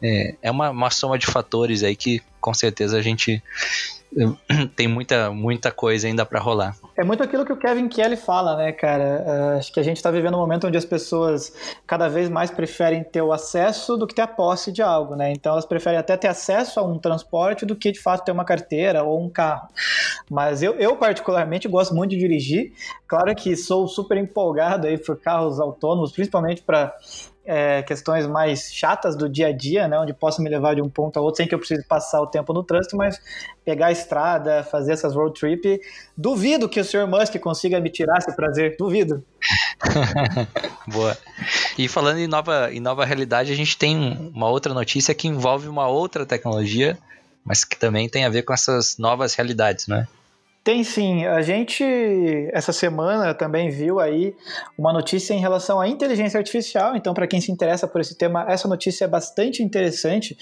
é, 0.03 0.35
é 0.43 0.51
uma, 0.51 0.69
uma 0.69 0.91
soma 0.91 1.19
de 1.19 1.25
fatores 1.25 1.83
aí 1.83 1.97
que 1.97 2.23
com 2.39 2.53
certeza 2.53 2.99
a 2.99 3.03
gente 3.03 3.43
tem 4.77 4.87
muita, 4.87 5.31
muita 5.31 5.71
coisa 5.71 6.07
ainda 6.07 6.25
para 6.25 6.41
rolar. 6.41 6.77
É 6.97 7.05
muito 7.05 7.23
aquilo 7.23 7.45
que 7.45 7.53
o 7.53 7.57
Kevin 7.57 7.89
Kelly 7.89 8.17
fala, 8.17 8.57
né, 8.57 8.73
cara? 8.73 9.25
Uh, 9.27 9.59
acho 9.59 9.73
que 9.73 9.81
a 9.81 9.83
gente 9.83 9.97
está 9.97 10.11
vivendo 10.11 10.35
um 10.35 10.41
momento 10.41 10.67
onde 10.67 10.79
as 10.79 10.85
pessoas 10.85 11.53
cada 11.87 12.09
vez 12.09 12.29
mais 12.29 12.51
preferem 12.51 13.03
ter 13.03 13.23
o 13.23 13.33
acesso 13.33 13.97
do 13.97 14.07
que 14.07 14.15
ter 14.15 14.23
a 14.23 14.27
posse 14.27 14.71
de 14.71 14.83
algo, 14.83 15.17
né? 15.17 15.33
Então 15.33 15.53
elas 15.53 15.67
preferem 15.67 15.99
até 15.99 16.17
ter 16.17 16.29
acesso 16.29 16.79
a 16.79 16.83
um 16.83 16.99
transporte 16.99 17.67
do 17.67 17.75
que 17.75 17.91
de 17.91 18.01
fato 18.01 18.25
ter 18.25 18.33
uma 18.33 18.45
carteira 18.45 19.03
ou 19.03 19.23
um 19.23 19.29
carro. 19.29 19.69
Mas 20.31 20.63
eu, 20.63 20.75
eu 20.75 20.97
particularmente 20.97 21.69
gosto 21.69 21.95
muito 21.95 22.11
de 22.11 22.19
dirigir. 22.19 22.73
Claro 23.07 23.35
que 23.35 23.57
sou 23.57 23.89
super 23.89 24.17
empolgado 24.17 24.87
aí 24.87 24.97
por 24.97 25.21
carros 25.21 25.61
autônomos, 25.61 26.13
principalmente 26.13 26.63
para 26.63 26.95
é, 27.45 27.83
questões 27.83 28.27
mais 28.27 28.73
chatas 28.73 29.17
do 29.17 29.29
dia 29.29 29.49
a 29.49 29.53
dia, 29.53 29.87
né, 29.87 29.99
onde 29.99 30.15
possa 30.15 30.43
me 30.43 30.49
levar 30.49 30.75
de 30.75 30.83
um 30.83 30.89
ponto 30.89 31.19
a 31.19 31.23
outro 31.23 31.39
sem 31.39 31.49
que 31.49 31.55
eu 31.55 31.59
precise 31.59 31.85
passar 31.85 32.21
o 32.21 32.27
tempo 32.27 32.53
no 32.53 32.63
trânsito, 32.63 32.97
mas 32.97 33.21
pegar 33.65 33.87
a 33.87 33.93
estrada, 33.93 34.63
fazer 34.65 34.93
essas 34.93 35.15
road 35.15 35.39
trip, 35.39 35.81
duvido 36.17 36.69
que 36.69 36.81
o 36.81 36.85
Sr. 36.85 37.07
Musk 37.07 37.39
consiga 37.39 37.81
me 37.81 37.91
tirar 37.91 38.19
esse 38.19 38.35
prazer, 38.35 38.77
duvido. 38.79 39.23
Boa. 40.89 41.17
E 41.77 41.89
falando 41.89 42.19
em 42.19 42.27
nova, 42.27 42.73
em 42.73 42.81
nova 42.81 43.05
realidade, 43.05 43.53
a 43.53 43.57
gente 43.57 43.77
tem 43.77 44.31
uma 44.35 44.49
outra 44.49 44.73
notícia 44.73 45.15
que 45.15 45.29
envolve 45.29 45.69
uma 45.69 45.87
outra 45.87 46.25
tecnologia, 46.25 46.97
mas 47.45 47.65
que 47.65 47.77
também 47.77 48.09
tem 48.09 48.25
a 48.25 48.31
ver 48.31 48.43
com 48.43 48.53
essas 48.55 48.97
novas 48.97 49.35
realidades, 49.35 49.87
né? 49.87 50.09
Tem 50.65 50.83
sim. 50.83 51.27
A 51.27 51.43
gente, 51.43 51.85
essa 52.51 52.73
semana, 52.73 53.35
também 53.35 53.69
viu 53.69 54.01
aí 54.01 54.35
uma 54.79 54.95
notícia 54.95 55.35
em 55.35 55.39
relação 55.39 55.79
à 55.79 55.87
inteligência 55.87 56.39
artificial. 56.39 56.97
Então, 56.97 57.13
para 57.13 57.27
quem 57.27 57.39
se 57.39 57.53
interessa 57.53 57.87
por 57.87 58.01
esse 58.01 58.17
tema, 58.17 58.47
essa 58.49 58.67
notícia 58.67 59.05
é 59.05 59.09
bastante 59.09 59.63
interessante. 59.63 60.39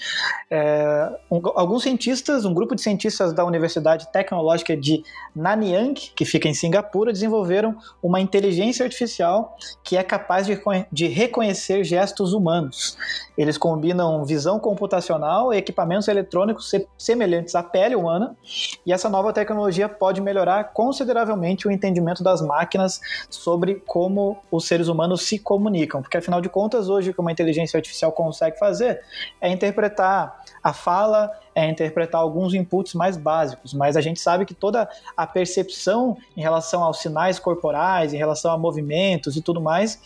É, 0.49 1.09
um, 1.29 1.41
alguns 1.55 1.83
cientistas, 1.83 2.45
um 2.45 2.53
grupo 2.53 2.73
de 2.73 2.81
cientistas 2.81 3.33
da 3.33 3.43
Universidade 3.43 4.09
Tecnológica 4.13 4.77
de 4.77 5.03
Nanyang, 5.35 5.93
que 6.15 6.23
fica 6.23 6.47
em 6.47 6.53
Singapura, 6.53 7.11
desenvolveram 7.11 7.75
uma 8.01 8.21
inteligência 8.21 8.85
artificial 8.85 9.57
que 9.83 9.97
é 9.97 10.03
capaz 10.03 10.47
de, 10.47 10.57
de 10.89 11.07
reconhecer 11.07 11.83
gestos 11.83 12.31
humanos. 12.31 12.97
Eles 13.37 13.57
combinam 13.57 14.23
visão 14.23 14.57
computacional 14.57 15.53
e 15.53 15.57
equipamentos 15.57 16.07
eletrônicos 16.07 16.71
semelhantes 16.97 17.55
à 17.55 17.61
pele 17.61 17.95
humana, 17.95 18.37
e 18.85 18.93
essa 18.93 19.09
nova 19.09 19.33
tecnologia 19.33 19.89
pode 19.89 20.12
melhorar 20.21 20.71
consideravelmente 20.73 21.67
o 21.67 21.71
entendimento 21.71 22.23
das 22.23 22.41
máquinas 22.41 22.99
sobre 23.29 23.75
como 23.85 24.37
os 24.51 24.65
seres 24.67 24.87
humanos 24.87 25.23
se 25.23 25.39
comunicam, 25.39 26.01
porque 26.01 26.17
afinal 26.17 26.41
de 26.41 26.49
contas, 26.49 26.89
hoje 26.89 27.11
o 27.11 27.13
que 27.13 27.21
uma 27.21 27.31
inteligência 27.31 27.77
artificial 27.77 28.11
consegue 28.11 28.57
fazer 28.57 29.01
é 29.41 29.49
interpretar 29.49 30.43
a 30.63 30.73
fala 30.73 31.31
é 31.55 31.69
interpretar 31.69 32.21
alguns 32.21 32.53
inputs 32.53 32.93
mais 32.93 33.17
básicos, 33.17 33.73
mas 33.73 33.95
a 33.95 34.01
gente 34.01 34.19
sabe 34.19 34.45
que 34.45 34.53
toda 34.53 34.89
a 35.15 35.27
percepção 35.27 36.17
em 36.35 36.41
relação 36.41 36.83
aos 36.83 36.99
sinais 36.99 37.39
corporais, 37.39 38.13
em 38.13 38.17
relação 38.17 38.51
a 38.51 38.57
movimentos 38.57 39.35
e 39.35 39.41
tudo 39.41 39.61
mais, 39.61 39.99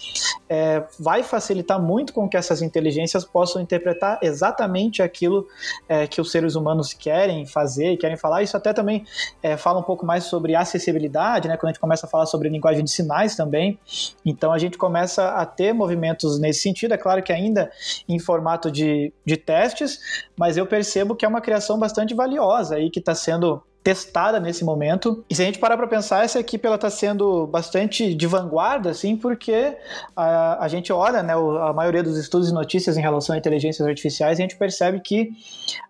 é, 0.50 0.84
vai 1.00 1.24
facilitar 1.24 1.82
muito 1.82 2.13
com 2.13 2.27
que 2.27 2.38
essas 2.38 2.62
inteligências 2.62 3.25
possam 3.25 3.62
interpretar 3.62 4.20
exatamente 4.22 5.01
aquilo 5.01 5.48
é, 5.88 6.08
que 6.08 6.22
os 6.22 6.32
seres 6.32 6.56
humanos 6.56 6.94
querem 6.94 7.46
fazer 7.46 7.94
e 7.94 7.98
querem 7.98 8.18
falar. 8.18 8.44
Isso 8.44 8.56
até 8.56 8.74
também 8.74 9.06
é, 9.42 9.58
fala 9.58 9.80
um 9.80 9.84
pouco 9.84 10.06
mais 10.06 10.25
sobre 10.25 10.56
acessibilidade, 10.56 11.48
né? 11.48 11.58
Quando 11.58 11.70
a 11.70 11.74
gente 11.74 11.82
começa 11.82 12.06
a 12.06 12.10
falar 12.10 12.25
sobre 12.25 12.50
linguagem 12.50 12.84
de 12.84 12.92
sinais 12.92 13.36
também, 13.36 13.80
então 14.25 14.51
a 14.51 14.58
gente 14.58 14.77
começa 14.77 15.30
a 15.30 15.46
ter 15.46 15.74
movimentos 15.74 16.39
nesse 16.39 16.62
sentido. 16.62 16.94
É 16.94 16.98
claro 16.98 17.22
que 17.24 17.32
ainda 17.32 17.72
em 18.08 18.20
formato 18.20 18.72
de, 18.72 19.13
de 19.25 19.38
testes, 19.38 20.00
mas 20.38 20.56
eu 20.58 20.65
percebo 20.65 21.15
que 21.15 21.25
é 21.25 21.27
uma 21.27 21.41
criação 21.41 21.79
bastante 21.79 22.13
valiosa 22.13 22.75
aí 22.75 22.89
que 22.89 23.00
está 23.00 23.15
sendo 23.15 23.62
testada 23.84 24.38
nesse 24.38 24.65
momento. 24.65 25.24
E 25.29 25.36
se 25.36 25.41
a 25.41 25.46
gente 25.46 25.60
parar 25.60 25.77
para 25.77 25.88
pensar, 25.88 26.25
essa 26.25 26.39
equipe 26.39 26.65
ela 26.65 26.75
está 26.75 26.89
sendo 26.89 27.48
bastante 27.48 28.13
de 28.13 28.27
vanguarda, 28.27 28.89
assim, 28.89 29.15
porque 29.15 29.77
a, 30.13 30.65
a 30.65 30.67
gente 30.67 30.91
olha, 30.91 31.24
né, 31.24 31.34
a 31.34 31.72
maioria 31.72 32.03
dos 32.03 32.17
estudos 32.17 32.50
e 32.50 32.53
notícias 32.53 32.98
em 32.98 33.01
relação 33.01 33.34
a 33.34 33.38
inteligências 33.38 33.88
artificiais, 33.88 34.38
a 34.38 34.41
gente 34.41 34.58
percebe 34.58 35.00
que 35.00 35.29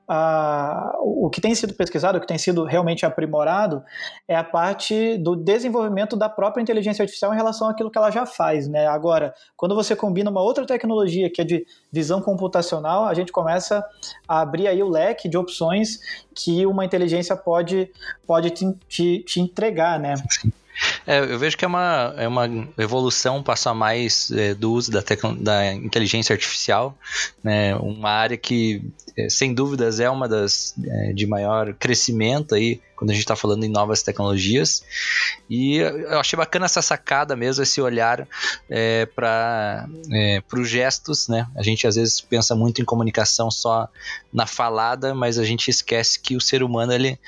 o 0.10 1.30
que 1.30 1.42
tem 1.42 1.54
sido 1.54 1.74
pesquisado, 1.74 2.18
o 2.18 2.22
que 2.22 2.28
tem 2.28 2.38
sido 2.38 2.64
realmente 2.64 3.06
aprimorado, 3.06 3.84
é 4.28 4.36
a 4.36 4.44
parte 4.44 5.18
do 5.18 5.36
desenvolvimento 5.36 6.16
da 6.16 6.30
própria 6.30 6.62
inteligência 6.62 7.04
artificial 7.04 7.34
em 7.34 7.36
relação 7.36 7.70
àquilo 7.70 7.92
que 7.92 7.98
ela 7.98 8.10
já 8.10 8.26
faz. 8.26 8.68
Né? 8.68 8.88
Agora, 8.88 9.34
quando 9.56 9.76
você 9.76 9.96
combina 9.96 10.30
uma 10.30 10.42
outra 10.42 10.66
tecnologia 10.66 11.30
que 11.30 11.42
é 11.42 11.44
de 11.44 11.66
visão 11.92 12.22
computacional, 12.22 13.06
a 13.06 13.14
gente 13.14 13.32
começa 13.32 13.86
a 14.28 14.42
abrir 14.42 14.68
aí 14.68 14.82
o 14.82 14.90
leque 14.90 15.28
de 15.28 15.38
opções 15.38 16.00
que 16.34 16.66
uma 16.66 16.86
inteligência 16.86 17.36
pode, 17.36 17.92
pode 18.26 18.50
te, 18.52 18.74
te, 18.88 19.24
te 19.24 19.42
entregar. 19.42 20.00
Né? 20.00 20.14
É, 21.06 21.20
eu 21.20 21.40
vejo 21.40 21.58
que 21.58 21.66
é 21.66 21.68
uma, 21.68 22.14
é 22.18 22.28
uma 22.28 22.48
evolução, 22.78 23.38
um 23.38 23.44
passo 23.44 23.70
a 23.70 23.74
mais 23.74 24.30
é, 24.32 24.54
do 24.54 24.72
uso 24.72 24.92
da, 24.92 25.04
da 25.40 25.74
inteligência 25.74 26.34
artificial, 26.34 26.98
né? 27.44 27.76
uma 27.76 28.10
área 28.10 28.38
que, 28.38 28.82
é, 29.18 29.30
sem 29.30 29.54
dúvidas, 29.54 30.00
é 30.00 30.10
uma 30.10 30.28
das 30.28 30.76
é, 30.84 31.14
de 31.14 31.26
maior 31.26 31.74
crescimento 31.74 32.54
aí, 32.54 32.82
quando 32.96 33.12
a 33.12 33.14
gente 33.14 33.24
está 33.24 33.36
falando 33.36 33.64
em 33.64 33.70
novas 33.70 34.02
tecnologias. 34.02 34.84
E 35.50 35.78
eu 35.78 36.20
achei 36.20 36.36
bacana 36.36 36.66
essa 36.66 36.82
sacada 36.82 37.36
mesmo, 37.36 37.64
esse 37.64 37.80
olhar 37.80 38.28
é, 38.70 39.06
para 39.06 39.88
é, 40.12 40.42
os 40.52 40.70
gestos. 40.70 41.28
Né? 41.28 41.48
A 41.56 41.64
gente 41.64 41.88
às 41.88 41.96
vezes 41.96 42.20
pensa 42.20 42.56
muito 42.56 42.82
em 42.82 42.86
comunicação 42.86 43.50
só 43.52 43.88
na 44.34 44.48
falada, 44.48 45.14
mas 45.14 45.38
a 45.38 45.44
gente 45.44 45.70
esquece 45.70 46.20
que 46.20 46.36
o 46.36 46.42
ser 46.42 46.64
humano 46.64 46.92
ele 46.92 47.20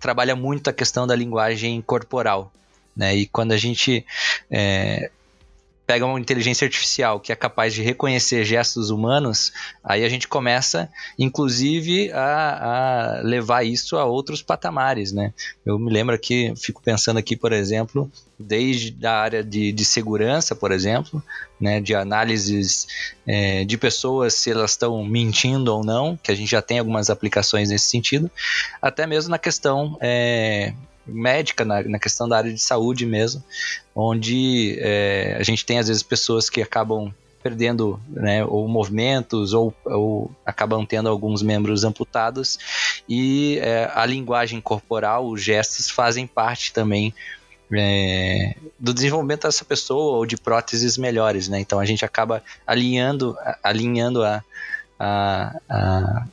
trabalha 0.00 0.34
muito 0.34 0.70
a 0.70 0.72
questão 0.72 1.06
da 1.06 1.14
linguagem 1.14 1.80
corporal. 1.82 2.50
Né? 2.98 3.16
E 3.16 3.26
quando 3.26 3.52
a 3.52 3.56
gente 3.56 4.04
é, 4.50 5.10
pega 5.88 6.04
uma 6.04 6.20
inteligência 6.20 6.66
artificial 6.66 7.18
que 7.18 7.32
é 7.32 7.34
capaz 7.34 7.72
de 7.72 7.80
reconhecer 7.80 8.44
gestos 8.44 8.90
humanos, 8.90 9.52
aí 9.82 10.04
a 10.04 10.08
gente 10.10 10.28
começa, 10.28 10.90
inclusive, 11.18 12.12
a, 12.12 13.20
a, 13.20 13.22
levar 13.22 13.64
isso 13.64 13.96
a 13.96 14.04
outros 14.04 14.42
patamares, 14.42 15.12
né? 15.12 15.32
Eu 15.64 15.78
me 15.78 15.90
lembro 15.90 16.14
aqui, 16.14 16.52
fico 16.56 16.82
pensando 16.82 17.16
aqui, 17.16 17.34
por 17.34 17.54
exemplo, 17.54 18.10
desde 18.38 19.06
a 19.06 19.14
área 19.14 19.42
de, 19.42 19.72
de 19.72 19.84
segurança, 19.86 20.54
por 20.54 20.72
exemplo, 20.72 21.22
né, 21.58 21.80
de 21.80 21.94
análises 21.94 22.86
é, 23.26 23.64
de 23.64 23.78
pessoas 23.78 24.34
se 24.34 24.50
elas 24.50 24.72
estão 24.72 25.02
mentindo 25.02 25.74
ou 25.74 25.82
não, 25.82 26.18
que 26.18 26.30
a 26.30 26.34
gente 26.34 26.50
já 26.50 26.60
tem 26.60 26.80
algumas 26.80 27.08
aplicações 27.08 27.70
nesse 27.70 27.88
sentido, 27.88 28.30
até 28.82 29.06
mesmo 29.06 29.30
na 29.30 29.38
questão 29.38 29.96
é, 30.02 30.74
médica, 31.08 31.64
na, 31.64 31.82
na 31.82 31.98
questão 31.98 32.28
da 32.28 32.36
área 32.36 32.52
de 32.52 32.60
saúde 32.60 33.06
mesmo, 33.06 33.42
onde 33.94 34.76
é, 34.80 35.36
a 35.38 35.42
gente 35.42 35.64
tem 35.64 35.78
às 35.78 35.88
vezes 35.88 36.02
pessoas 36.02 36.48
que 36.48 36.62
acabam 36.62 37.12
perdendo 37.42 38.00
né, 38.08 38.44
ou 38.44 38.66
movimentos 38.68 39.52
ou, 39.52 39.72
ou 39.84 40.30
acabam 40.44 40.84
tendo 40.84 41.08
alguns 41.08 41.42
membros 41.42 41.84
amputados 41.84 42.58
e 43.08 43.58
é, 43.62 43.90
a 43.94 44.04
linguagem 44.04 44.60
corporal, 44.60 45.26
os 45.26 45.42
gestos 45.42 45.88
fazem 45.88 46.26
parte 46.26 46.72
também 46.72 47.14
é, 47.72 48.54
do 48.78 48.94
desenvolvimento 48.94 49.42
dessa 49.42 49.64
pessoa 49.64 50.18
ou 50.18 50.26
de 50.26 50.36
próteses 50.36 50.96
melhores, 50.96 51.48
né? 51.48 51.60
Então 51.60 51.78
a 51.78 51.84
gente 51.84 52.04
acaba 52.04 52.42
alinhando, 52.66 53.36
alinhando 53.62 54.24
a, 54.24 54.42
a, 54.98 55.56
a 55.68 56.26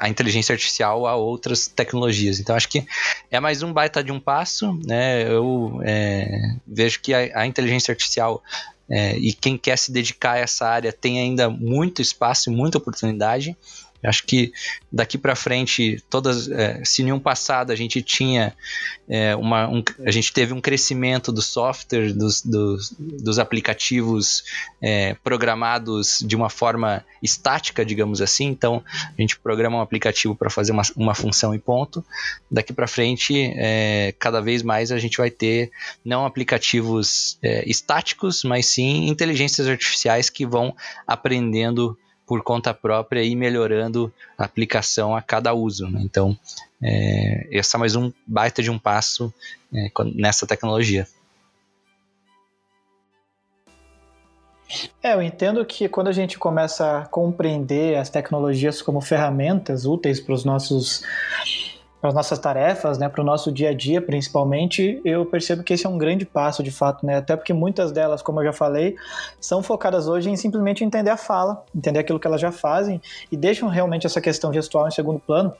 a 0.00 0.08
inteligência 0.08 0.54
artificial 0.54 1.06
a 1.06 1.14
outras 1.14 1.68
tecnologias. 1.68 2.40
Então 2.40 2.56
acho 2.56 2.68
que 2.68 2.86
é 3.30 3.38
mais 3.38 3.62
um 3.62 3.72
baita 3.72 4.02
de 4.02 4.10
um 4.10 4.18
passo, 4.18 4.72
né? 4.86 5.30
Eu 5.30 5.80
é, 5.84 6.54
vejo 6.66 7.00
que 7.00 7.12
a, 7.12 7.40
a 7.40 7.46
inteligência 7.46 7.92
artificial 7.92 8.42
é, 8.88 9.16
e 9.16 9.32
quem 9.32 9.56
quer 9.56 9.76
se 9.76 9.92
dedicar 9.92 10.32
a 10.32 10.38
essa 10.38 10.66
área 10.66 10.92
tem 10.92 11.20
ainda 11.20 11.50
muito 11.50 12.00
espaço 12.02 12.50
e 12.50 12.54
muita 12.54 12.78
oportunidade. 12.78 13.56
Acho 14.02 14.24
que 14.26 14.52
daqui 14.90 15.18
para 15.18 15.36
frente, 15.36 16.02
todas, 16.08 16.50
é, 16.50 16.82
se 16.84 17.02
em 17.02 17.12
um 17.12 17.20
passado 17.20 17.70
a 17.70 17.76
gente 17.76 18.00
tinha 18.00 18.54
é, 19.08 19.36
uma, 19.36 19.68
um, 19.68 19.82
a 20.06 20.10
gente 20.10 20.32
teve 20.32 20.54
um 20.54 20.60
crescimento 20.60 21.30
do 21.30 21.42
software, 21.42 22.12
dos, 22.12 22.42
dos, 22.42 22.94
dos 22.98 23.38
aplicativos 23.38 24.42
é, 24.80 25.14
programados 25.22 26.24
de 26.26 26.34
uma 26.34 26.48
forma 26.48 27.04
estática, 27.22 27.84
digamos 27.84 28.22
assim. 28.22 28.46
Então, 28.46 28.82
a 28.86 29.20
gente 29.20 29.38
programa 29.38 29.78
um 29.78 29.82
aplicativo 29.82 30.34
para 30.34 30.48
fazer 30.48 30.72
uma, 30.72 30.82
uma 30.96 31.14
função 31.14 31.54
e 31.54 31.58
ponto. 31.58 32.04
Daqui 32.50 32.72
para 32.72 32.86
frente, 32.86 33.52
é, 33.56 34.14
cada 34.18 34.40
vez 34.40 34.62
mais 34.62 34.90
a 34.90 34.98
gente 34.98 35.18
vai 35.18 35.30
ter 35.30 35.70
não 36.04 36.24
aplicativos 36.24 37.38
é, 37.42 37.68
estáticos, 37.68 38.44
mas 38.44 38.66
sim 38.66 39.08
inteligências 39.08 39.66
artificiais 39.66 40.30
que 40.30 40.46
vão 40.46 40.74
aprendendo 41.06 41.98
por 42.30 42.44
conta 42.44 42.72
própria 42.72 43.24
e 43.24 43.34
melhorando 43.34 44.14
a 44.38 44.44
aplicação 44.44 45.16
a 45.16 45.20
cada 45.20 45.52
uso. 45.52 45.88
Né? 45.88 46.00
Então, 46.04 46.38
é, 46.80 47.48
esse 47.50 47.74
é 47.74 47.78
mais 47.80 47.96
um 47.96 48.12
baita 48.24 48.62
de 48.62 48.70
um 48.70 48.78
passo 48.78 49.34
é, 49.74 49.90
nessa 50.14 50.46
tecnologia. 50.46 51.08
É, 55.02 55.12
eu 55.12 55.20
entendo 55.20 55.64
que 55.64 55.88
quando 55.88 56.06
a 56.06 56.12
gente 56.12 56.38
começa 56.38 56.98
a 56.98 57.06
compreender 57.06 57.98
as 57.98 58.08
tecnologias 58.08 58.80
como 58.80 59.00
ferramentas 59.00 59.84
úteis 59.84 60.20
para 60.20 60.32
os 60.32 60.44
nossos 60.44 61.02
para 62.00 62.08
as 62.08 62.14
nossas 62.14 62.38
tarefas, 62.38 62.98
né, 62.98 63.08
para 63.08 63.20
o 63.20 63.24
nosso 63.24 63.52
dia 63.52 63.70
a 63.70 63.74
dia, 63.74 64.00
principalmente, 64.00 65.00
eu 65.04 65.26
percebo 65.26 65.62
que 65.62 65.74
esse 65.74 65.84
é 65.84 65.88
um 65.88 65.98
grande 65.98 66.24
passo, 66.24 66.62
de 66.62 66.70
fato, 66.70 67.04
né, 67.04 67.18
até 67.18 67.36
porque 67.36 67.52
muitas 67.52 67.92
delas, 67.92 68.22
como 68.22 68.40
eu 68.40 68.44
já 68.46 68.52
falei, 68.52 68.96
são 69.40 69.62
focadas 69.62 70.08
hoje 70.08 70.30
em 70.30 70.36
simplesmente 70.36 70.82
entender 70.82 71.10
a 71.10 71.16
fala, 71.16 71.62
entender 71.74 71.98
aquilo 71.98 72.18
que 72.18 72.26
elas 72.26 72.40
já 72.40 72.50
fazem 72.50 73.00
e 73.30 73.36
deixam 73.36 73.68
realmente 73.68 74.06
essa 74.06 74.20
questão 74.20 74.52
gestual 74.52 74.88
em 74.88 74.90
segundo 74.90 75.18
plano. 75.18 75.52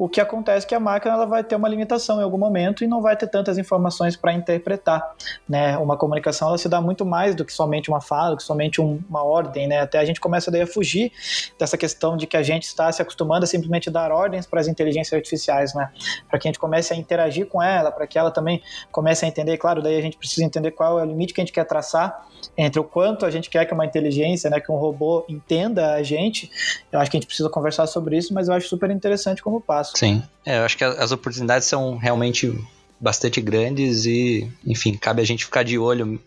O 0.00 0.08
que 0.08 0.18
acontece 0.18 0.64
é 0.64 0.68
que 0.70 0.74
a 0.74 0.80
máquina 0.80 1.12
ela 1.12 1.26
vai 1.26 1.44
ter 1.44 1.54
uma 1.54 1.68
limitação 1.68 2.20
em 2.20 2.22
algum 2.22 2.38
momento 2.38 2.82
e 2.82 2.86
não 2.86 3.02
vai 3.02 3.14
ter 3.14 3.26
tantas 3.26 3.58
informações 3.58 4.16
para 4.16 4.32
interpretar, 4.32 5.14
né? 5.46 5.76
Uma 5.76 5.94
comunicação 5.94 6.48
ela 6.48 6.56
se 6.56 6.70
dá 6.70 6.80
muito 6.80 7.04
mais 7.04 7.34
do 7.34 7.44
que 7.44 7.52
somente 7.52 7.90
uma 7.90 8.00
fala, 8.00 8.30
do 8.30 8.38
que 8.38 8.42
somente 8.42 8.80
um, 8.80 8.98
uma 9.06 9.22
ordem, 9.22 9.68
né? 9.68 9.80
Até 9.80 9.98
a 9.98 10.04
gente 10.06 10.18
começa 10.18 10.50
daí 10.50 10.62
a 10.62 10.66
fugir 10.66 11.12
dessa 11.58 11.76
questão 11.76 12.16
de 12.16 12.26
que 12.26 12.34
a 12.34 12.42
gente 12.42 12.62
está 12.62 12.90
se 12.90 13.02
acostumando 13.02 13.44
a 13.44 13.46
simplesmente 13.46 13.90
dar 13.90 14.10
ordens 14.10 14.46
para 14.46 14.58
as 14.58 14.68
inteligências 14.68 15.12
artificiais, 15.12 15.74
né? 15.74 15.90
Para 16.30 16.38
que 16.38 16.48
a 16.48 16.50
gente 16.50 16.58
comece 16.58 16.94
a 16.94 16.96
interagir 16.96 17.46
com 17.46 17.62
ela, 17.62 17.92
para 17.92 18.06
que 18.06 18.18
ela 18.18 18.30
também 18.30 18.62
comece 18.90 19.26
a 19.26 19.28
entender, 19.28 19.58
claro, 19.58 19.82
daí 19.82 19.98
a 19.98 20.00
gente 20.00 20.16
precisa 20.16 20.42
entender 20.42 20.70
qual 20.70 20.98
é 20.98 21.02
o 21.02 21.04
limite 21.04 21.34
que 21.34 21.42
a 21.42 21.44
gente 21.44 21.52
quer 21.52 21.64
traçar 21.64 22.26
entre 22.56 22.80
o 22.80 22.84
quanto 22.84 23.26
a 23.26 23.30
gente 23.30 23.50
quer 23.50 23.66
que 23.66 23.74
uma 23.74 23.84
inteligência, 23.84 24.48
né, 24.48 24.60
que 24.60 24.72
um 24.72 24.76
robô 24.76 25.26
entenda 25.28 25.92
a 25.92 26.02
gente. 26.02 26.50
Eu 26.90 26.98
acho 26.98 27.10
que 27.10 27.18
a 27.18 27.20
gente 27.20 27.26
precisa 27.26 27.50
conversar 27.50 27.86
sobre 27.86 28.16
isso, 28.16 28.32
mas 28.32 28.48
eu 28.48 28.54
acho 28.54 28.66
super 28.66 28.90
interessante 28.90 29.42
como 29.42 29.60
passo. 29.60 29.89
Sim, 29.94 30.22
é, 30.44 30.58
eu 30.58 30.64
acho 30.64 30.76
que 30.76 30.84
as 30.84 31.12
oportunidades 31.12 31.66
são 31.68 31.96
realmente 31.96 32.52
bastante 33.00 33.40
grandes 33.40 34.04
e, 34.04 34.50
enfim, 34.66 34.94
cabe 34.94 35.22
a 35.22 35.24
gente 35.24 35.44
ficar 35.44 35.62
de 35.62 35.78
olho 35.78 36.20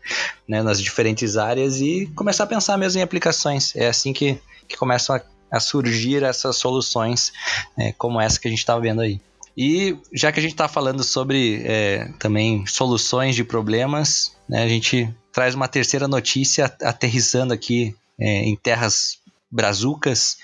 né, 0.48 0.64
nas 0.64 0.82
diferentes 0.82 1.38
áreas 1.38 1.80
e 1.80 2.08
começar 2.16 2.46
a 2.46 2.48
pensar 2.48 2.78
mesmo 2.78 3.00
em 3.00 3.04
aplicações. 3.04 3.76
É 3.76 3.88
assim 3.88 4.12
que, 4.12 4.40
que 4.68 4.76
começam 4.76 5.16
a, 5.16 5.22
a 5.52 5.60
surgir 5.60 6.24
essas 6.24 6.56
soluções 6.58 7.32
é, 7.78 7.92
como 7.94 8.20
essa 8.20 8.40
que 8.40 8.48
a 8.48 8.52
gente 8.52 8.60
está 8.60 8.78
vendo 8.80 9.02
aí. 9.02 9.22
E 9.56 9.96
já 10.12 10.32
que 10.32 10.40
a 10.40 10.42
gente 10.42 10.54
está 10.54 10.68
falando 10.68 11.04
sobre 11.04 11.62
é, 11.64 12.10
também 12.18 12.66
soluções 12.66 13.36
de 13.36 13.44
problemas, 13.44 14.36
né, 14.50 14.64
a 14.64 14.68
gente 14.68 15.14
traz 15.32 15.54
uma 15.54 15.68
terceira 15.68 16.08
notícia 16.08 16.66
aterrissando 16.82 17.54
aqui 17.54 17.96
é, 18.20 18.44
em 18.44 18.56
terras 18.56 19.20
brazucas, 19.54 20.38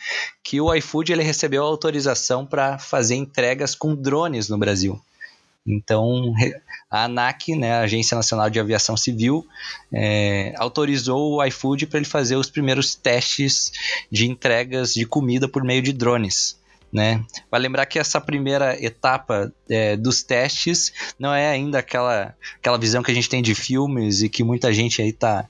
que 0.44 0.62
o 0.62 0.74
iFood 0.76 1.12
ele 1.12 1.24
recebeu 1.24 1.64
autorização 1.64 2.46
para 2.46 2.78
fazer 2.78 3.16
entregas 3.16 3.74
com 3.74 3.96
drones 3.96 4.48
no 4.48 4.58
Brasil. 4.58 5.02
Então, 5.66 6.34
a 6.90 7.06
ANAC, 7.06 7.56
né, 7.56 7.74
a 7.74 7.82
Agência 7.82 8.16
Nacional 8.16 8.50
de 8.50 8.60
Aviação 8.60 8.96
Civil, 8.96 9.46
é, 9.92 10.54
autorizou 10.58 11.36
o 11.36 11.46
iFood 11.46 11.88
para 11.88 11.98
ele 11.98 12.06
fazer 12.06 12.36
os 12.36 12.50
primeiros 12.50 12.94
testes 12.94 13.72
de 14.12 14.30
entregas 14.30 14.94
de 14.94 15.06
comida 15.06 15.48
por 15.48 15.64
meio 15.64 15.82
de 15.82 15.92
drones. 15.92 16.60
Né? 16.92 17.24
Vai 17.52 17.60
lembrar 17.60 17.86
que 17.86 18.00
essa 18.00 18.20
primeira 18.20 18.84
etapa 18.84 19.54
é, 19.70 19.96
dos 19.96 20.24
testes 20.24 20.92
não 21.20 21.34
é 21.34 21.48
ainda 21.48 21.80
aquela, 21.80 22.36
aquela 22.58 22.80
visão 22.80 23.04
que 23.04 23.12
a 23.12 23.14
gente 23.14 23.30
tem 23.30 23.44
de 23.44 23.54
filmes 23.54 24.24
e 24.24 24.30
que 24.30 24.44
muita 24.44 24.74
gente 24.74 25.00
aí 25.00 25.14
tá, 25.14 25.48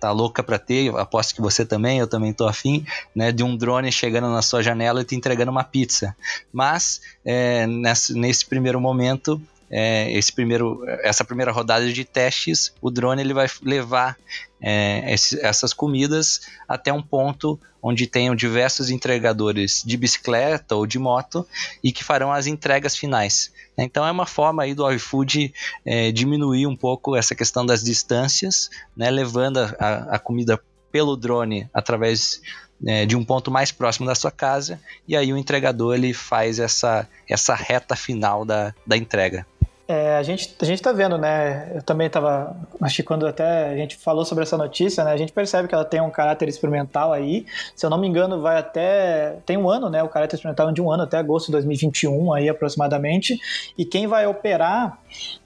tá 0.00 0.10
louca 0.10 0.42
para 0.42 0.58
ter, 0.58 0.94
aposto 0.96 1.34
que 1.34 1.40
você 1.40 1.64
também, 1.64 1.98
eu 1.98 2.06
também 2.06 2.32
tô 2.32 2.46
afim, 2.46 2.84
né, 3.14 3.32
de 3.32 3.42
um 3.42 3.56
drone 3.56 3.90
chegando 3.90 4.28
na 4.28 4.42
sua 4.42 4.62
janela 4.62 5.00
e 5.00 5.04
te 5.04 5.14
entregando 5.14 5.50
uma 5.50 5.64
pizza. 5.64 6.16
Mas 6.52 7.00
é, 7.24 7.66
nesse, 7.66 8.14
nesse 8.14 8.46
primeiro 8.46 8.80
momento 8.80 9.40
é, 9.70 10.12
esse 10.12 10.32
primeiro, 10.32 10.84
essa 11.02 11.24
primeira 11.24 11.52
rodada 11.52 11.92
de 11.92 12.04
testes, 12.04 12.74
o 12.80 12.90
drone 12.90 13.22
ele 13.22 13.34
vai 13.34 13.46
levar 13.62 14.16
é, 14.60 15.12
esse, 15.12 15.38
essas 15.44 15.72
comidas 15.72 16.42
até 16.68 16.92
um 16.92 17.02
ponto 17.02 17.58
onde 17.82 18.06
tenham 18.06 18.34
diversos 18.34 18.88
entregadores 18.88 19.82
de 19.84 19.96
bicicleta 19.96 20.74
ou 20.74 20.86
de 20.86 20.98
moto 20.98 21.46
e 21.82 21.92
que 21.92 22.02
farão 22.02 22.32
as 22.32 22.46
entregas 22.46 22.96
finais. 22.96 23.52
Então 23.76 24.06
é 24.06 24.10
uma 24.10 24.26
forma 24.26 24.62
aí 24.62 24.74
do 24.74 24.90
iFood 24.92 25.52
é, 25.84 26.10
diminuir 26.10 26.66
um 26.66 26.76
pouco 26.76 27.14
essa 27.14 27.34
questão 27.34 27.66
das 27.66 27.82
distâncias, 27.82 28.70
né, 28.96 29.10
levando 29.10 29.58
a, 29.58 30.14
a 30.14 30.18
comida 30.18 30.58
pelo 30.90 31.16
drone 31.16 31.68
através 31.74 32.40
é, 32.86 33.06
de 33.06 33.16
um 33.16 33.24
ponto 33.24 33.50
mais 33.50 33.70
próximo 33.70 34.06
da 34.06 34.14
sua 34.14 34.30
casa 34.30 34.80
e 35.06 35.16
aí 35.16 35.32
o 35.32 35.36
entregador 35.36 35.94
ele 35.94 36.12
faz 36.12 36.58
essa, 36.58 37.08
essa 37.28 37.54
reta 37.54 37.94
final 37.96 38.44
da, 38.44 38.74
da 38.86 38.96
entrega. 38.96 39.46
É, 39.86 40.16
a 40.16 40.22
gente 40.22 40.56
a 40.62 40.64
gente 40.64 40.78
está 40.78 40.92
vendo, 40.92 41.18
né? 41.18 41.72
Eu 41.74 41.82
também 41.82 42.06
estava, 42.06 42.56
acho 42.80 42.96
que 42.96 43.02
quando 43.02 43.26
até 43.26 43.68
a 43.68 43.76
gente 43.76 43.96
falou 43.96 44.24
sobre 44.24 44.42
essa 44.42 44.56
notícia, 44.56 45.04
né? 45.04 45.12
A 45.12 45.16
gente 45.16 45.30
percebe 45.30 45.68
que 45.68 45.74
ela 45.74 45.84
tem 45.84 46.00
um 46.00 46.10
caráter 46.10 46.48
experimental 46.48 47.12
aí. 47.12 47.44
Se 47.76 47.84
eu 47.84 47.90
não 47.90 47.98
me 47.98 48.08
engano, 48.08 48.40
vai 48.40 48.56
até 48.56 49.36
tem 49.44 49.58
um 49.58 49.68
ano, 49.68 49.90
né? 49.90 50.02
O 50.02 50.08
caráter 50.08 50.36
experimental 50.36 50.72
de 50.72 50.80
um 50.80 50.90
ano 50.90 51.02
até 51.02 51.18
agosto 51.18 51.46
de 51.46 51.52
2021 51.52 52.32
aí 52.32 52.48
aproximadamente. 52.48 53.38
E 53.76 53.84
quem 53.84 54.06
vai 54.06 54.26
operar 54.26 54.98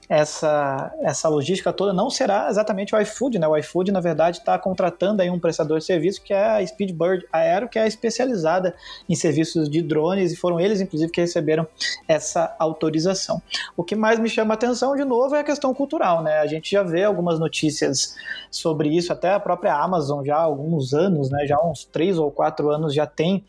essa, 0.08 0.94
essa 1.02 1.28
logística 1.28 1.72
toda 1.72 1.92
não 1.92 2.08
será 2.08 2.48
exatamente 2.48 2.94
o 2.94 3.00
iFood, 3.00 3.38
né? 3.38 3.46
O 3.46 3.56
iFood, 3.56 3.92
na 3.92 4.00
verdade, 4.00 4.38
está 4.38 4.58
contratando 4.58 5.20
aí 5.20 5.28
um 5.28 5.38
prestador 5.38 5.78
de 5.78 5.84
serviço 5.84 6.22
que 6.22 6.32
é 6.32 6.44
a 6.44 6.66
Speedbird 6.66 7.26
Aero, 7.32 7.68
que 7.68 7.78
é 7.78 7.86
especializada 7.86 8.74
em 9.08 9.14
serviços 9.14 9.68
de 9.68 9.82
drones, 9.82 10.32
e 10.32 10.36
foram 10.36 10.58
eles, 10.58 10.80
inclusive, 10.80 11.12
que 11.12 11.20
receberam 11.20 11.66
essa 12.06 12.54
autorização. 12.58 13.42
O 13.76 13.84
que 13.84 13.94
mais 13.94 14.18
me 14.18 14.28
chama 14.28 14.54
a 14.54 14.56
atenção, 14.56 14.96
de 14.96 15.04
novo, 15.04 15.34
é 15.34 15.40
a 15.40 15.44
questão 15.44 15.74
cultural, 15.74 16.22
né? 16.22 16.38
A 16.38 16.46
gente 16.46 16.70
já 16.70 16.82
vê 16.82 17.04
algumas 17.04 17.38
notícias 17.38 18.16
sobre 18.50 18.88
isso, 18.88 19.12
até 19.12 19.32
a 19.32 19.40
própria 19.40 19.74
Amazon 19.74 20.24
já 20.24 20.36
há 20.36 20.42
alguns 20.42 20.94
anos, 20.94 21.30
né? 21.30 21.46
Já 21.46 21.56
há 21.56 21.70
uns 21.70 21.84
três 21.84 22.18
ou 22.18 22.30
quatro 22.30 22.70
anos 22.70 22.94
já 22.94 23.06
tem 23.06 23.44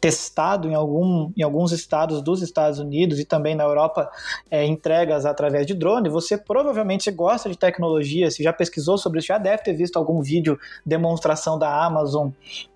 testado 0.00 0.68
em, 0.68 0.74
algum, 0.74 1.30
em 1.36 1.42
alguns 1.42 1.72
estados 1.72 2.22
dos 2.22 2.42
Estados 2.42 2.78
Unidos 2.78 3.18
e 3.18 3.24
também 3.24 3.54
na 3.54 3.64
Europa 3.64 4.10
é, 4.50 4.64
entregas 4.64 5.26
através 5.26 5.66
de 5.66 5.74
drone, 5.74 6.08
você 6.08 6.38
provavelmente 6.38 7.10
gosta 7.10 7.50
de 7.50 7.58
tecnologia, 7.58 8.30
se 8.30 8.42
já 8.42 8.52
pesquisou 8.52 8.96
sobre 8.96 9.18
isso, 9.18 9.28
já 9.28 9.38
deve 9.38 9.62
ter 9.62 9.74
visto 9.74 9.96
algum 9.96 10.22
vídeo 10.22 10.58
demonstração 10.84 11.58
da 11.58 11.84
Amazon 11.84 12.30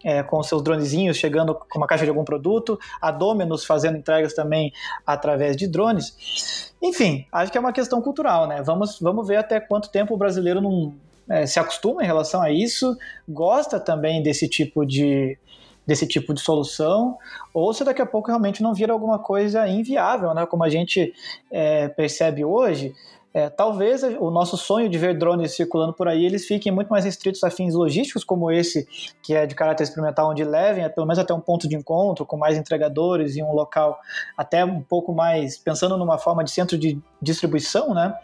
é, 0.04 0.22
com 0.22 0.42
seus 0.42 0.62
dronezinhos 0.62 1.16
chegando 1.16 1.54
com 1.54 1.78
uma 1.78 1.87
caixa 1.87 2.04
de 2.04 2.10
algum 2.10 2.24
produto, 2.24 2.78
a 3.00 3.10
Dominus 3.10 3.64
fazendo 3.64 3.96
entregas 3.96 4.34
também 4.34 4.72
através 5.06 5.56
de 5.56 5.66
drones. 5.66 6.74
Enfim, 6.82 7.26
acho 7.32 7.50
que 7.50 7.56
é 7.56 7.60
uma 7.60 7.72
questão 7.72 8.02
cultural, 8.02 8.46
né? 8.46 8.62
Vamos, 8.62 9.00
vamos 9.00 9.26
ver 9.26 9.37
até 9.37 9.58
quanto 9.58 9.90
tempo 9.90 10.14
o 10.14 10.18
brasileiro 10.18 10.60
não 10.60 10.94
é, 11.28 11.46
se 11.46 11.58
acostuma 11.58 12.02
em 12.02 12.06
relação 12.06 12.42
a 12.42 12.50
isso, 12.50 12.96
gosta 13.26 13.80
também 13.80 14.22
desse 14.22 14.48
tipo 14.48 14.84
de, 14.84 15.38
desse 15.87 16.07
tipo 16.07 16.33
de 16.33 16.40
solução, 16.40 17.18
ou 17.53 17.73
se 17.73 17.85
daqui 17.85 18.01
a 18.01 18.07
pouco 18.07 18.29
realmente 18.29 18.62
não 18.62 18.75
vira 18.75 18.92
alguma 18.92 19.18
coisa 19.18 19.68
inviável, 19.68 20.33
né? 20.35 20.47
Como 20.47 20.64
a 20.64 20.68
gente 20.68 21.12
é, 21.51 21.88
percebe 21.88 22.44
hoje, 22.44 22.94
é, 23.35 23.51
talvez 23.51 24.05
o 24.05 24.31
nosso 24.31 24.57
sonho 24.57 24.88
de 24.88 24.97
ver 24.97 25.18
drones 25.18 25.57
circulando 25.57 25.92
por 25.92 26.07
aí, 26.07 26.25
eles 26.25 26.47
fiquem 26.47 26.70
muito 26.70 26.88
mais 26.88 27.05
restritos 27.05 27.42
a 27.42 27.51
fins 27.51 27.75
logísticos, 27.75 28.23
como 28.23 28.49
esse, 28.49 28.87
que 29.20 29.35
é 29.35 29.44
de 29.44 29.57
caráter 29.57 29.83
experimental, 29.83 30.31
onde 30.31 30.44
levem 30.44 30.88
pelo 30.90 31.05
menos 31.05 31.18
até 31.18 31.35
um 31.35 31.40
ponto 31.40 31.68
de 31.68 31.75
encontro, 31.75 32.25
com 32.25 32.37
mais 32.37 32.57
entregadores 32.57 33.35
e 33.35 33.42
um 33.42 33.53
local 33.53 33.99
até 34.37 34.64
um 34.64 34.81
pouco 34.81 35.12
mais, 35.12 35.59
pensando 35.59 35.99
numa 35.99 36.16
forma 36.16 36.44
de 36.44 36.53
centro 36.53 36.79
de 36.79 36.97
distribuição, 37.20 37.92
né? 37.92 38.14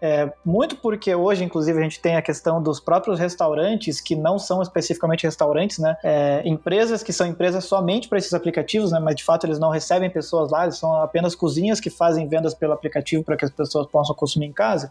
É, 0.00 0.32
muito 0.44 0.76
porque 0.76 1.14
hoje, 1.14 1.44
inclusive, 1.44 1.78
a 1.78 1.82
gente 1.82 2.00
tem 2.00 2.16
a 2.16 2.22
questão 2.22 2.62
dos 2.62 2.80
próprios 2.80 3.18
restaurantes, 3.18 4.00
que 4.00 4.16
não 4.16 4.38
são 4.38 4.62
especificamente 4.62 5.24
restaurantes, 5.24 5.78
né? 5.78 5.96
É, 6.02 6.42
empresas 6.46 7.02
que 7.02 7.12
são 7.12 7.26
empresas 7.26 7.64
somente 7.64 8.08
para 8.08 8.16
esses 8.16 8.32
aplicativos, 8.32 8.92
né? 8.92 8.98
Mas 8.98 9.16
de 9.16 9.24
fato 9.24 9.44
eles 9.44 9.58
não 9.58 9.70
recebem 9.70 10.08
pessoas 10.08 10.50
lá, 10.50 10.62
eles 10.62 10.78
são 10.78 10.94
apenas 11.02 11.34
cozinhas 11.34 11.80
que 11.80 11.90
fazem 11.90 12.26
vendas 12.26 12.54
pelo 12.54 12.72
aplicativo 12.72 13.22
para 13.22 13.36
que 13.36 13.44
as 13.44 13.50
pessoas 13.50 13.86
possam 13.88 14.14
consumir 14.14 14.53
casa, 14.54 14.90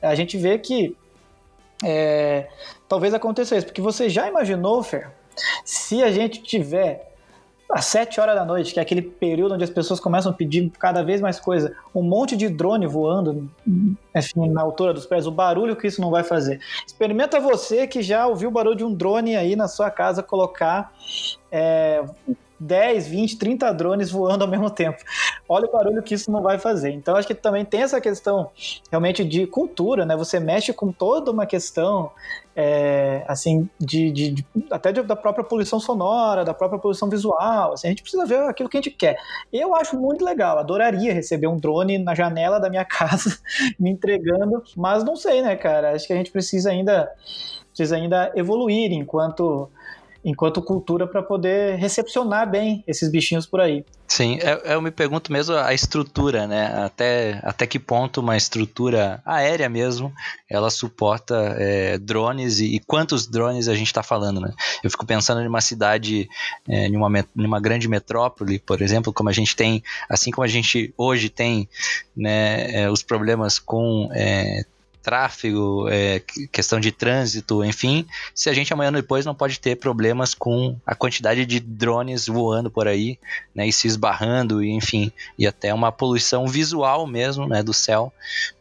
a 0.00 0.14
gente 0.14 0.36
vê 0.36 0.58
que 0.58 0.96
é, 1.84 2.48
talvez 2.88 3.12
aconteça 3.12 3.56
isso. 3.56 3.66
Porque 3.66 3.80
você 3.80 4.08
já 4.08 4.28
imaginou, 4.28 4.82
Fer, 4.82 5.10
se 5.64 6.02
a 6.02 6.10
gente 6.10 6.42
tiver 6.42 7.12
às 7.72 7.86
7 7.86 8.20
horas 8.20 8.34
da 8.34 8.44
noite, 8.44 8.74
que 8.74 8.78
é 8.78 8.82
aquele 8.82 9.00
período 9.00 9.54
onde 9.54 9.64
as 9.64 9.70
pessoas 9.70 9.98
começam 9.98 10.30
a 10.30 10.34
pedir 10.34 10.70
cada 10.78 11.02
vez 11.02 11.22
mais 11.22 11.40
coisa, 11.40 11.74
um 11.94 12.02
monte 12.02 12.36
de 12.36 12.48
drone 12.50 12.86
voando 12.86 13.50
enfim, 14.14 14.50
na 14.50 14.60
altura 14.60 14.92
dos 14.92 15.06
pés, 15.06 15.26
o 15.26 15.30
barulho 15.30 15.74
que 15.74 15.86
isso 15.86 16.00
não 16.00 16.10
vai 16.10 16.22
fazer. 16.22 16.60
Experimenta 16.86 17.40
você 17.40 17.86
que 17.86 18.02
já 18.02 18.26
ouviu 18.26 18.50
o 18.50 18.52
barulho 18.52 18.76
de 18.76 18.84
um 18.84 18.92
drone 18.92 19.36
aí 19.36 19.56
na 19.56 19.68
sua 19.68 19.90
casa 19.90 20.22
colocar 20.22 20.92
é, 21.50 22.04
10, 22.62 23.08
20, 23.08 23.38
30 23.38 23.72
drones 23.72 24.10
voando 24.10 24.44
ao 24.44 24.50
mesmo 24.50 24.70
tempo. 24.70 24.98
Olha 25.48 25.66
o 25.66 25.72
barulho 25.72 26.02
que 26.02 26.14
isso 26.14 26.30
não 26.30 26.42
vai 26.42 26.58
fazer. 26.58 26.90
Então, 26.90 27.16
acho 27.16 27.26
que 27.26 27.34
também 27.34 27.64
tem 27.64 27.82
essa 27.82 28.00
questão 28.00 28.50
realmente 28.90 29.24
de 29.24 29.46
cultura, 29.46 30.06
né? 30.06 30.16
Você 30.16 30.38
mexe 30.38 30.72
com 30.72 30.92
toda 30.92 31.30
uma 31.30 31.44
questão, 31.44 32.10
é, 32.54 33.24
assim, 33.26 33.68
de, 33.80 34.10
de, 34.12 34.30
de 34.30 34.46
até 34.70 34.92
de, 34.92 35.02
da 35.02 35.16
própria 35.16 35.44
poluição 35.44 35.80
sonora, 35.80 36.44
da 36.44 36.54
própria 36.54 36.78
poluição 36.78 37.08
visual. 37.08 37.72
Assim, 37.72 37.88
a 37.88 37.90
gente 37.90 38.02
precisa 38.02 38.24
ver 38.24 38.38
aquilo 38.44 38.68
que 38.68 38.76
a 38.76 38.80
gente 38.80 38.94
quer. 38.94 39.16
Eu 39.52 39.74
acho 39.74 39.98
muito 39.98 40.24
legal, 40.24 40.58
adoraria 40.58 41.12
receber 41.12 41.48
um 41.48 41.56
drone 41.56 41.98
na 41.98 42.14
janela 42.14 42.60
da 42.60 42.70
minha 42.70 42.84
casa 42.86 43.38
me 43.78 43.90
entregando, 43.90 44.62
mas 44.76 45.02
não 45.02 45.16
sei, 45.16 45.42
né, 45.42 45.56
cara? 45.56 45.92
Acho 45.92 46.06
que 46.06 46.12
a 46.12 46.16
gente 46.16 46.30
precisa 46.30 46.70
ainda, 46.70 47.10
precisa 47.70 47.96
ainda 47.96 48.30
evoluir 48.36 48.92
enquanto 48.92 49.68
enquanto 50.24 50.62
cultura 50.62 51.06
para 51.06 51.22
poder 51.22 51.76
recepcionar 51.76 52.48
bem 52.48 52.84
esses 52.86 53.10
bichinhos 53.10 53.46
por 53.46 53.60
aí. 53.60 53.84
Sim, 54.06 54.38
eu, 54.42 54.58
eu, 54.72 54.82
me 54.82 54.90
pergunto 54.90 55.32
mesmo 55.32 55.56
a 55.56 55.72
estrutura, 55.72 56.46
né? 56.46 56.66
Até, 56.84 57.40
até 57.42 57.66
que 57.66 57.78
ponto 57.78 58.20
uma 58.20 58.36
estrutura 58.36 59.22
aérea 59.24 59.70
mesmo 59.70 60.12
ela 60.50 60.68
suporta 60.68 61.56
é, 61.58 61.96
drones 61.96 62.60
e, 62.60 62.76
e, 62.76 62.78
quantos 62.80 63.26
drones 63.26 63.68
a 63.68 63.74
gente 63.74 63.86
está 63.86 64.02
falando, 64.02 64.38
né? 64.38 64.52
Eu 64.84 64.90
fico 64.90 65.06
pensando 65.06 65.40
em 65.40 65.46
uma 65.46 65.62
cidade, 65.62 66.28
é, 66.68 66.88
em, 66.88 66.96
uma, 66.96 67.20
em 67.20 67.46
uma 67.46 67.58
grande 67.58 67.88
metrópole, 67.88 68.58
por 68.58 68.82
exemplo, 68.82 69.14
como 69.14 69.30
a 69.30 69.32
gente 69.32 69.56
tem, 69.56 69.82
assim 70.10 70.30
como 70.30 70.44
a 70.44 70.48
gente 70.48 70.92
hoje 70.98 71.30
tem 71.30 71.66
né, 72.14 72.82
é, 72.82 72.90
os 72.90 73.02
problemas 73.02 73.58
com 73.58 74.10
é, 74.12 74.62
tráfego, 75.02 75.88
é, 75.88 76.22
questão 76.50 76.78
de 76.78 76.92
trânsito, 76.92 77.64
enfim, 77.64 78.06
se 78.34 78.48
a 78.48 78.52
gente 78.52 78.72
amanhã 78.72 78.88
ou 78.88 78.94
depois 78.94 79.26
não 79.26 79.34
pode 79.34 79.58
ter 79.58 79.76
problemas 79.76 80.34
com 80.34 80.78
a 80.86 80.94
quantidade 80.94 81.44
de 81.44 81.58
drones 81.58 82.26
voando 82.26 82.70
por 82.70 82.86
aí, 82.86 83.18
né, 83.54 83.66
e 83.66 83.72
se 83.72 83.86
esbarrando, 83.88 84.62
e, 84.62 84.70
enfim, 84.70 85.12
e 85.38 85.46
até 85.46 85.74
uma 85.74 85.90
poluição 85.90 86.46
visual 86.46 87.06
mesmo, 87.06 87.48
né, 87.48 87.62
do 87.62 87.74
céu, 87.74 88.12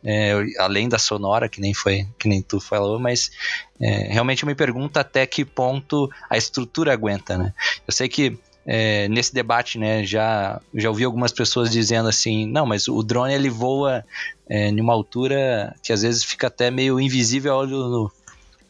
é, 0.04 0.34
além 0.60 0.90
da 0.90 0.98
sonora, 0.98 1.48
que 1.48 1.62
nem 1.62 1.74
foi, 1.74 2.08
que 2.18 2.28
nem 2.28 2.42
tu 2.42 2.60
falou, 2.60 3.00
mas 3.00 3.32
é, 3.80 4.12
realmente 4.12 4.46
me 4.46 4.56
pergunto 4.56 4.98
até 5.00 5.26
que 5.26 5.46
ponto 5.46 6.10
a 6.30 6.38
estrutura 6.38 6.94
aguenta, 6.94 7.38
né? 7.38 7.54
Eu 7.88 7.94
sei 7.94 8.08
que 8.08 8.38
é, 8.66 9.08
nesse 9.08 9.34
debate, 9.34 9.78
né, 9.78 10.06
já, 10.06 10.62
já 10.74 10.90
ouvi 10.90 11.04
algumas 11.04 11.32
pessoas 11.32 11.72
dizendo 11.72 12.10
assim, 12.10 12.46
não, 12.46 12.66
mas 12.66 12.88
o 12.88 13.02
drone 13.02 13.34
ele 13.34 13.50
voa 13.50 14.04
é, 14.50 14.68
em 14.68 14.80
uma 14.80 14.94
altura 14.94 15.76
que 15.84 15.92
às 15.92 16.02
vezes 16.02 16.24
fica 16.24 16.48
até 16.48 16.70
meio 16.70 17.00
invisível 17.00 17.54
ao 17.54 17.60
olho 17.62 17.78
nu. 17.88 18.12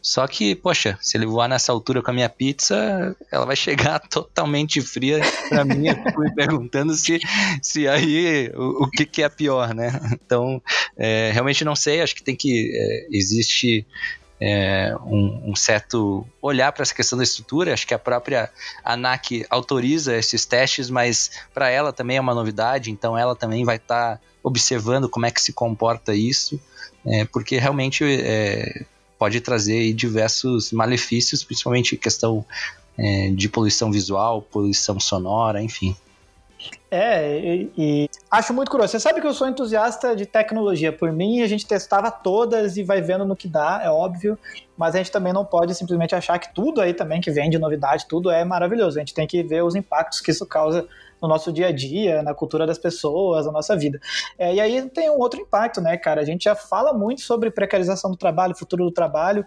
Só 0.02 0.26
que, 0.26 0.56
poxa, 0.56 0.98
se 1.00 1.16
ele 1.16 1.26
voar 1.26 1.48
nessa 1.48 1.70
altura 1.70 2.02
com 2.02 2.10
a 2.10 2.14
minha 2.14 2.28
pizza, 2.28 3.16
ela 3.30 3.46
vai 3.46 3.54
chegar 3.54 4.00
totalmente 4.10 4.80
fria 4.80 5.20
para 5.48 5.64
mim. 5.64 5.84
Me 6.18 6.34
perguntando 6.34 6.92
se, 6.94 7.20
se 7.62 7.86
aí 7.86 8.50
o, 8.52 8.84
o 8.84 8.90
que, 8.90 9.06
que, 9.06 9.22
é 9.22 9.28
pior, 9.28 9.72
né? 9.72 9.92
Então, 10.12 10.60
é, 10.96 11.30
realmente 11.32 11.64
não 11.64 11.76
sei. 11.76 12.00
Acho 12.00 12.16
que 12.16 12.24
tem 12.24 12.34
que. 12.34 12.72
É, 12.74 13.16
existe 13.16 13.86
é, 14.44 14.92
um, 15.04 15.52
um, 15.52 15.54
certo 15.54 16.26
olhar 16.40 16.72
para 16.72 16.82
essa 16.82 16.92
questão 16.92 17.16
da 17.16 17.22
estrutura. 17.22 17.72
Acho 17.72 17.86
que 17.86 17.94
a 17.94 17.98
própria 17.98 18.50
ANAC 18.84 19.46
autoriza 19.48 20.16
esses 20.16 20.44
testes, 20.44 20.90
mas 20.90 21.30
para 21.54 21.70
ela 21.70 21.92
também 21.92 22.16
é 22.16 22.20
uma 22.20 22.34
novidade, 22.34 22.90
então 22.90 23.16
ela 23.16 23.36
também 23.36 23.64
vai 23.64 23.76
estar 23.76 24.16
tá 24.16 24.20
observando 24.42 25.08
como 25.08 25.26
é 25.26 25.30
que 25.30 25.40
se 25.40 25.52
comporta 25.52 26.12
isso, 26.12 26.60
é, 27.06 27.24
porque 27.26 27.56
realmente 27.56 28.02
é, 28.04 28.84
pode 29.16 29.40
trazer 29.40 29.92
diversos 29.92 30.72
malefícios, 30.72 31.44
principalmente 31.44 31.96
questão 31.96 32.44
é, 32.98 33.30
de 33.30 33.48
poluição 33.48 33.92
visual, 33.92 34.42
poluição 34.42 34.98
sonora, 34.98 35.62
enfim. 35.62 35.96
É, 36.90 37.38
e, 37.38 37.72
e, 37.76 38.10
acho 38.30 38.52
muito 38.52 38.70
curioso. 38.70 38.92
Você 38.92 39.00
sabe 39.00 39.20
que 39.20 39.26
eu 39.26 39.32
sou 39.32 39.48
entusiasta 39.48 40.14
de 40.14 40.26
tecnologia. 40.26 40.92
Por 40.92 41.10
mim, 41.10 41.42
a 41.42 41.46
gente 41.46 41.66
testava 41.66 42.10
todas 42.10 42.76
e 42.76 42.82
vai 42.82 43.00
vendo 43.00 43.24
no 43.24 43.34
que 43.34 43.48
dá, 43.48 43.80
é 43.82 43.90
óbvio. 43.90 44.38
Mas 44.76 44.94
a 44.94 44.98
gente 44.98 45.10
também 45.10 45.32
não 45.32 45.44
pode 45.44 45.74
simplesmente 45.74 46.14
achar 46.14 46.38
que 46.38 46.52
tudo 46.54 46.80
aí 46.80 46.92
também 46.92 47.20
que 47.20 47.30
vem 47.30 47.48
de 47.48 47.58
novidade, 47.58 48.06
tudo 48.06 48.30
é 48.30 48.44
maravilhoso. 48.44 48.98
A 48.98 49.00
gente 49.00 49.14
tem 49.14 49.26
que 49.26 49.42
ver 49.42 49.62
os 49.62 49.74
impactos 49.74 50.20
que 50.20 50.30
isso 50.30 50.46
causa 50.46 50.86
no 51.22 51.28
nosso 51.28 51.52
dia 51.52 51.68
a 51.68 51.72
dia, 51.72 52.22
na 52.22 52.34
cultura 52.34 52.66
das 52.66 52.78
pessoas, 52.78 53.46
na 53.46 53.52
nossa 53.52 53.76
vida. 53.76 54.00
É, 54.36 54.54
e 54.54 54.60
aí 54.60 54.90
tem 54.90 55.08
um 55.08 55.18
outro 55.18 55.40
impacto, 55.40 55.80
né, 55.80 55.96
cara? 55.96 56.20
A 56.20 56.24
gente 56.24 56.44
já 56.44 56.56
fala 56.56 56.92
muito 56.92 57.20
sobre 57.20 57.50
precarização 57.50 58.10
do 58.10 58.16
trabalho, 58.16 58.56
futuro 58.56 58.84
do 58.84 58.90
trabalho, 58.90 59.46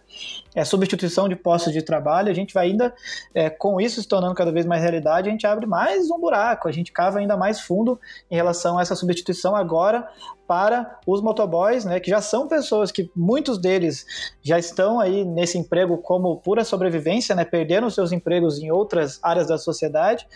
é, 0.55 0.63
substituição 0.63 1.27
de 1.27 1.35
postos 1.35 1.73
de 1.73 1.81
trabalho. 1.81 2.31
A 2.31 2.33
gente 2.33 2.53
vai 2.53 2.67
ainda, 2.67 2.93
é, 3.33 3.49
com 3.49 3.81
isso 3.81 4.01
se 4.01 4.07
tornando 4.07 4.33
cada 4.33 4.51
vez 4.51 4.65
mais 4.65 4.81
realidade, 4.81 5.27
a 5.27 5.31
gente 5.31 5.45
abre 5.45 5.65
mais 5.65 6.09
um 6.09 6.19
buraco, 6.19 6.67
a 6.67 6.71
gente 6.71 6.91
cava 6.91 7.19
ainda 7.19 7.35
mais 7.35 7.59
fundo 7.59 7.99
em 8.31 8.35
relação 8.35 8.77
a 8.77 8.81
essa 8.81 8.95
substituição 8.95 9.55
agora 9.55 10.07
para 10.47 10.99
os 11.05 11.21
motoboys, 11.21 11.85
né, 11.85 11.99
que 11.99 12.09
já 12.09 12.21
são 12.21 12.47
pessoas 12.47 12.91
que 12.91 13.09
muitos 13.15 13.57
deles 13.57 14.05
já 14.41 14.57
estão 14.59 14.99
aí 14.99 15.23
nesse 15.23 15.57
emprego 15.57 15.97
como 15.97 16.37
pura 16.37 16.63
sobrevivência, 16.63 17.35
né, 17.35 17.43
perderam 17.43 17.89
seus 17.89 18.11
empregos 18.11 18.59
em 18.59 18.71
outras 18.71 19.19
áreas 19.21 19.47
da 19.47 19.57
sociedade 19.57 20.27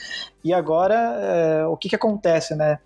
e 0.44 0.54
agora 0.54 0.96
é, 0.96 1.66
o 1.66 1.78
que, 1.78 1.90
que 1.90 1.96
acontece, 1.96 2.56
né? 2.56 2.80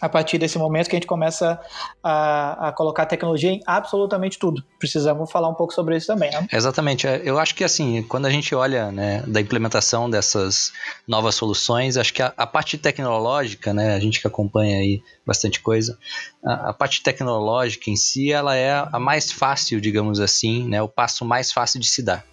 A 0.00 0.08
partir 0.08 0.38
desse 0.38 0.58
momento 0.58 0.88
que 0.88 0.96
a 0.96 0.98
gente 0.98 1.06
começa 1.06 1.60
a, 2.02 2.68
a, 2.68 2.72
colocar 2.72 3.06
tecnologia 3.06 3.50
em 3.50 3.60
absolutamente 3.66 4.38
tudo. 4.38 4.62
Precisamos 4.78 5.30
falar 5.30 5.48
um 5.48 5.54
pouco 5.54 5.72
sobre 5.72 5.96
isso 5.96 6.06
também, 6.06 6.30
né? 6.30 6.46
Exatamente. 6.52 7.06
É, 7.06 7.20
eu 7.24 7.38
acho 7.38 7.54
que 7.54 7.64
assim, 7.64 8.02
quando 8.04 8.26
a 8.26 8.30
gente 8.30 8.54
olha 8.54 8.92
né, 8.92 9.22
da 9.26 9.40
implementação 9.40 10.08
dessas 10.08 10.72
novas 11.06 11.34
soluções, 11.34 11.96
acho 11.96 12.14
que 12.14 12.22
a, 12.22 12.32
a, 12.36 12.46
parte 12.46 12.78
tecnológica, 12.78 13.74
né, 13.74 13.94
a 13.94 14.00
gente 14.00 14.20
que 14.20 14.26
acompanha 14.26 14.78
aí 14.78 15.02
bastante 15.26 15.60
coisa, 15.60 15.98
a, 16.44 16.70
a, 16.70 16.72
parte 16.72 17.02
tecnológica 17.02 17.90
em 17.90 17.96
si, 17.96 18.32
ela 18.32 18.54
é 18.54 18.86
a 18.92 18.98
mais 18.98 19.32
fácil, 19.32 19.80
digamos 19.80 20.20
assim, 20.20 20.68
né, 20.68 20.80
o 20.80 20.88
passo 20.88 21.24
mais 21.24 21.50
fácil 21.50 21.80
de 21.80 21.86
se 21.86 22.02
dar. 22.02 22.24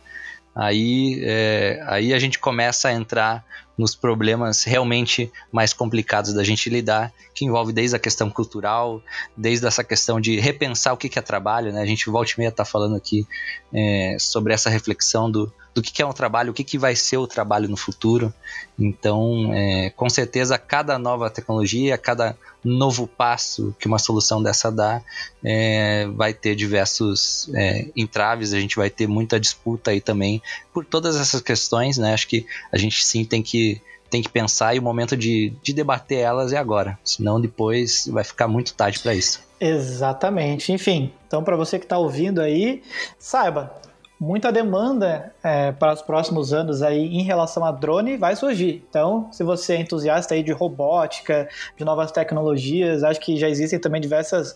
Aí, 0.55 1.19
é, 1.23 1.83
aí 1.85 2.13
a 2.13 2.19
gente 2.19 2.39
começa 2.39 2.87
a 2.87 2.93
entrar 2.93 3.43
nos 3.77 3.95
problemas 3.95 4.63
realmente 4.63 5.31
mais 5.51 5.73
complicados 5.73 6.33
da 6.33 6.43
gente 6.43 6.69
lidar, 6.69 7.11
que 7.33 7.45
envolve 7.45 7.73
desde 7.73 7.95
a 7.95 7.99
questão 7.99 8.29
cultural, 8.29 9.01
desde 9.35 9.65
essa 9.67 9.83
questão 9.83 10.19
de 10.19 10.39
repensar 10.39 10.93
o 10.93 10.97
que 10.97 11.19
é 11.19 11.21
trabalho, 11.21 11.73
né? 11.73 11.81
A 11.81 11.85
gente 11.85 12.09
volta 12.09 12.31
e 12.31 12.39
meia 12.39 12.49
está 12.49 12.63
falando 12.63 12.95
aqui 12.95 13.27
é, 13.73 14.17
sobre 14.19 14.53
essa 14.53 14.69
reflexão 14.69 15.29
do, 15.29 15.51
do 15.73 15.81
que 15.81 16.01
é 16.01 16.05
um 16.05 16.13
trabalho, 16.13 16.51
o 16.51 16.53
que, 16.53 16.63
que 16.63 16.77
vai 16.77 16.95
ser 16.95 17.17
o 17.17 17.27
trabalho 17.27 17.67
no 17.67 17.75
futuro. 17.75 18.33
Então, 18.79 19.53
é, 19.53 19.89
com 19.89 20.09
certeza, 20.09 20.57
cada 20.57 20.97
nova 20.97 21.29
tecnologia, 21.29 21.97
cada 21.97 22.37
novo 22.63 23.05
passo 23.05 23.75
que 23.77 23.85
uma 23.85 23.99
solução 23.99 24.41
dessa 24.41 24.71
dá, 24.71 25.01
é, 25.43 26.07
vai 26.15 26.33
ter 26.33 26.55
diversos 26.55 27.49
é, 27.53 27.87
entraves, 27.95 28.53
a 28.53 28.59
gente 28.59 28.75
vai 28.77 28.89
ter 28.89 29.05
muita 29.05 29.39
disputa 29.39 29.91
aí 29.91 30.01
também 30.01 30.41
por 30.73 30.85
todas 30.85 31.15
essas 31.15 31.41
questões, 31.41 31.97
né? 31.97 32.13
Acho 32.13 32.27
que 32.27 32.45
a 32.71 32.77
gente 32.77 33.05
sim 33.05 33.23
tem 33.25 33.43
que 33.43 33.64
tem 34.09 34.21
que 34.21 34.29
pensar 34.29 34.75
e 34.75 34.79
o 34.79 34.81
momento 34.81 35.17
de, 35.17 35.53
de 35.61 35.73
debater 35.73 36.19
elas 36.19 36.53
é 36.53 36.57
agora, 36.57 36.97
senão 37.03 37.41
depois 37.41 38.07
vai 38.07 38.23
ficar 38.23 38.47
muito 38.47 38.73
tarde 38.73 38.99
para 38.99 39.13
isso. 39.13 39.43
Exatamente. 39.59 40.71
Enfim, 40.71 41.11
então 41.27 41.43
para 41.43 41.55
você 41.55 41.79
que 41.79 41.85
está 41.85 41.97
ouvindo 41.97 42.41
aí, 42.41 42.83
saiba, 43.17 43.73
muita 44.19 44.51
demanda 44.51 45.33
é, 45.43 45.71
para 45.71 45.93
os 45.93 46.01
próximos 46.01 46.53
anos 46.53 46.81
aí 46.81 47.05
em 47.05 47.23
relação 47.23 47.65
a 47.65 47.71
drone 47.71 48.17
vai 48.17 48.35
surgir. 48.35 48.83
Então, 48.89 49.27
se 49.31 49.43
você 49.43 49.73
é 49.73 49.81
entusiasta 49.81 50.33
aí 50.33 50.43
de 50.43 50.51
robótica, 50.51 51.47
de 51.77 51.83
novas 51.83 52.11
tecnologias, 52.11 53.03
acho 53.03 53.19
que 53.19 53.37
já 53.37 53.49
existem 53.49 53.79
também 53.79 53.99
diversas 53.99 54.55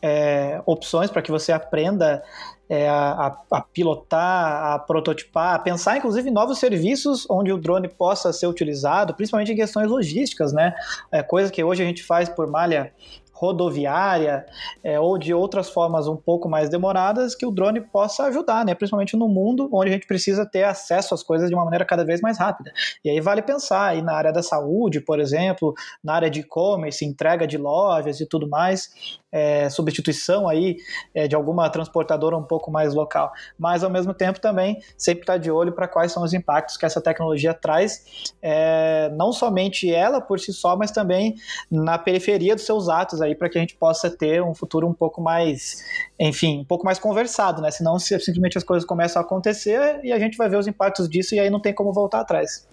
é, 0.00 0.60
opções 0.66 1.10
para 1.10 1.22
que 1.22 1.30
você 1.30 1.52
aprenda 1.52 2.22
é, 2.68 2.88
a, 2.88 3.36
a, 3.50 3.60
pilotar, 3.60 4.74
a 4.74 4.78
prototipar, 4.78 5.54
a 5.54 5.58
pensar 5.58 5.96
inclusive 5.96 6.30
novos 6.30 6.58
serviços 6.58 7.26
onde 7.30 7.52
o 7.52 7.58
drone 7.58 7.88
possa 7.88 8.32
ser 8.32 8.46
utilizado, 8.46 9.14
principalmente 9.14 9.52
em 9.52 9.56
questões 9.56 9.88
logísticas, 9.88 10.52
né? 10.52 10.74
É, 11.10 11.22
coisa 11.22 11.50
que 11.50 11.62
hoje 11.62 11.82
a 11.82 11.86
gente 11.86 12.02
faz 12.02 12.28
por 12.28 12.46
malha 12.48 12.92
rodoviária 13.36 14.46
é, 14.82 14.98
ou 14.98 15.18
de 15.18 15.34
outras 15.34 15.68
formas 15.68 16.08
um 16.08 16.16
pouco 16.16 16.48
mais 16.48 16.70
demoradas 16.70 17.34
que 17.34 17.44
o 17.44 17.50
drone 17.50 17.80
possa 17.80 18.24
ajudar, 18.24 18.64
né? 18.64 18.74
principalmente 18.74 19.16
no 19.16 19.28
mundo 19.28 19.68
onde 19.72 19.90
a 19.90 19.92
gente 19.92 20.06
precisa 20.06 20.46
ter 20.46 20.64
acesso 20.64 21.14
às 21.14 21.22
coisas 21.22 21.50
de 21.50 21.54
uma 21.54 21.64
maneira 21.64 21.84
cada 21.84 22.04
vez 22.04 22.20
mais 22.22 22.38
rápida. 22.38 22.72
E 23.04 23.10
aí 23.10 23.20
vale 23.20 23.42
pensar 23.42 23.88
aí 23.88 24.00
na 24.00 24.14
área 24.14 24.32
da 24.32 24.42
saúde, 24.42 25.00
por 25.00 25.20
exemplo, 25.20 25.74
na 26.02 26.14
área 26.14 26.30
de 26.30 26.40
e-commerce, 26.40 27.04
entrega 27.04 27.46
de 27.46 27.58
lojas 27.58 28.20
e 28.20 28.26
tudo 28.26 28.48
mais, 28.48 29.20
é, 29.32 29.68
substituição 29.68 30.48
aí 30.48 30.76
é, 31.14 31.26
de 31.28 31.34
alguma 31.34 31.68
transportadora 31.68 32.36
um 32.36 32.42
pouco 32.42 32.70
mais 32.70 32.94
local. 32.94 33.32
Mas 33.58 33.82
ao 33.82 33.90
mesmo 33.90 34.14
tempo 34.14 34.40
também 34.40 34.80
sempre 34.96 35.22
estar 35.22 35.34
tá 35.34 35.38
de 35.38 35.50
olho 35.50 35.72
para 35.72 35.88
quais 35.88 36.12
são 36.12 36.22
os 36.22 36.32
impactos 36.32 36.76
que 36.76 36.86
essa 36.86 37.00
tecnologia 37.00 37.52
traz, 37.52 38.34
é, 38.40 39.10
não 39.14 39.32
somente 39.32 39.92
ela 39.92 40.20
por 40.20 40.38
si 40.40 40.52
só, 40.52 40.76
mas 40.76 40.90
também 40.90 41.34
na 41.70 41.98
periferia 41.98 42.54
dos 42.54 42.64
seus 42.64 42.88
atos 42.88 43.20
aí 43.20 43.34
para 43.34 43.48
que 43.48 43.58
a 43.58 43.60
gente 43.60 43.76
possa 43.76 44.10
ter 44.10 44.42
um 44.42 44.54
futuro 44.54 44.86
um 44.86 44.94
pouco 44.94 45.20
mais, 45.20 45.84
enfim, 46.18 46.60
um 46.60 46.64
pouco 46.64 46.84
mais 46.84 46.98
conversado, 46.98 47.60
né? 47.60 47.70
Senão 47.70 47.98
simplesmente 47.98 48.56
as 48.56 48.64
coisas 48.64 48.86
começam 48.86 49.20
a 49.20 49.24
acontecer 49.24 50.00
e 50.02 50.12
a 50.12 50.18
gente 50.18 50.36
vai 50.36 50.48
ver 50.48 50.56
os 50.56 50.66
impactos 50.66 51.08
disso 51.08 51.34
e 51.34 51.40
aí 51.40 51.50
não 51.50 51.60
tem 51.60 51.74
como 51.74 51.92
voltar 51.92 52.20
atrás. 52.20 52.66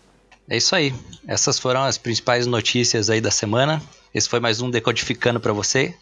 É 0.49 0.57
isso 0.57 0.75
aí. 0.75 0.93
Essas 1.27 1.57
foram 1.57 1.83
as 1.83 1.97
principais 1.97 2.45
notícias 2.45 3.09
aí 3.09 3.21
da 3.21 3.31
semana. 3.31 3.81
Esse 4.13 4.29
foi 4.29 4.39
mais 4.39 4.61
um 4.61 4.69
Decodificando 4.69 5.39
para 5.39 5.51
você. 5.51 5.95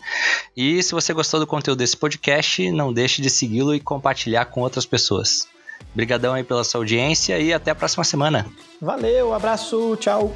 E 0.56 0.84
se 0.84 0.92
você 0.92 1.14
gostou 1.14 1.40
do 1.40 1.48
conteúdo 1.48 1.80
desse 1.80 1.96
podcast, 1.96 2.70
não 2.72 2.92
deixe 2.92 3.22
de 3.22 3.30
segui-lo 3.30 3.74
e 3.74 3.80
compartilhar 3.80 4.46
com 4.46 4.62
outras 4.62 4.86
pessoas. 4.86 5.48
Obrigadão 5.94 6.34
aí 6.34 6.44
pela 6.44 6.64
sua 6.64 6.80
audiência 6.82 7.40
e 7.40 7.54
até 7.54 7.72
a 7.72 7.76
próxima 7.76 8.04
semana. 8.04 8.46
Valeu, 8.82 9.34
abraço, 9.34 9.96
tchau. 10.00 10.36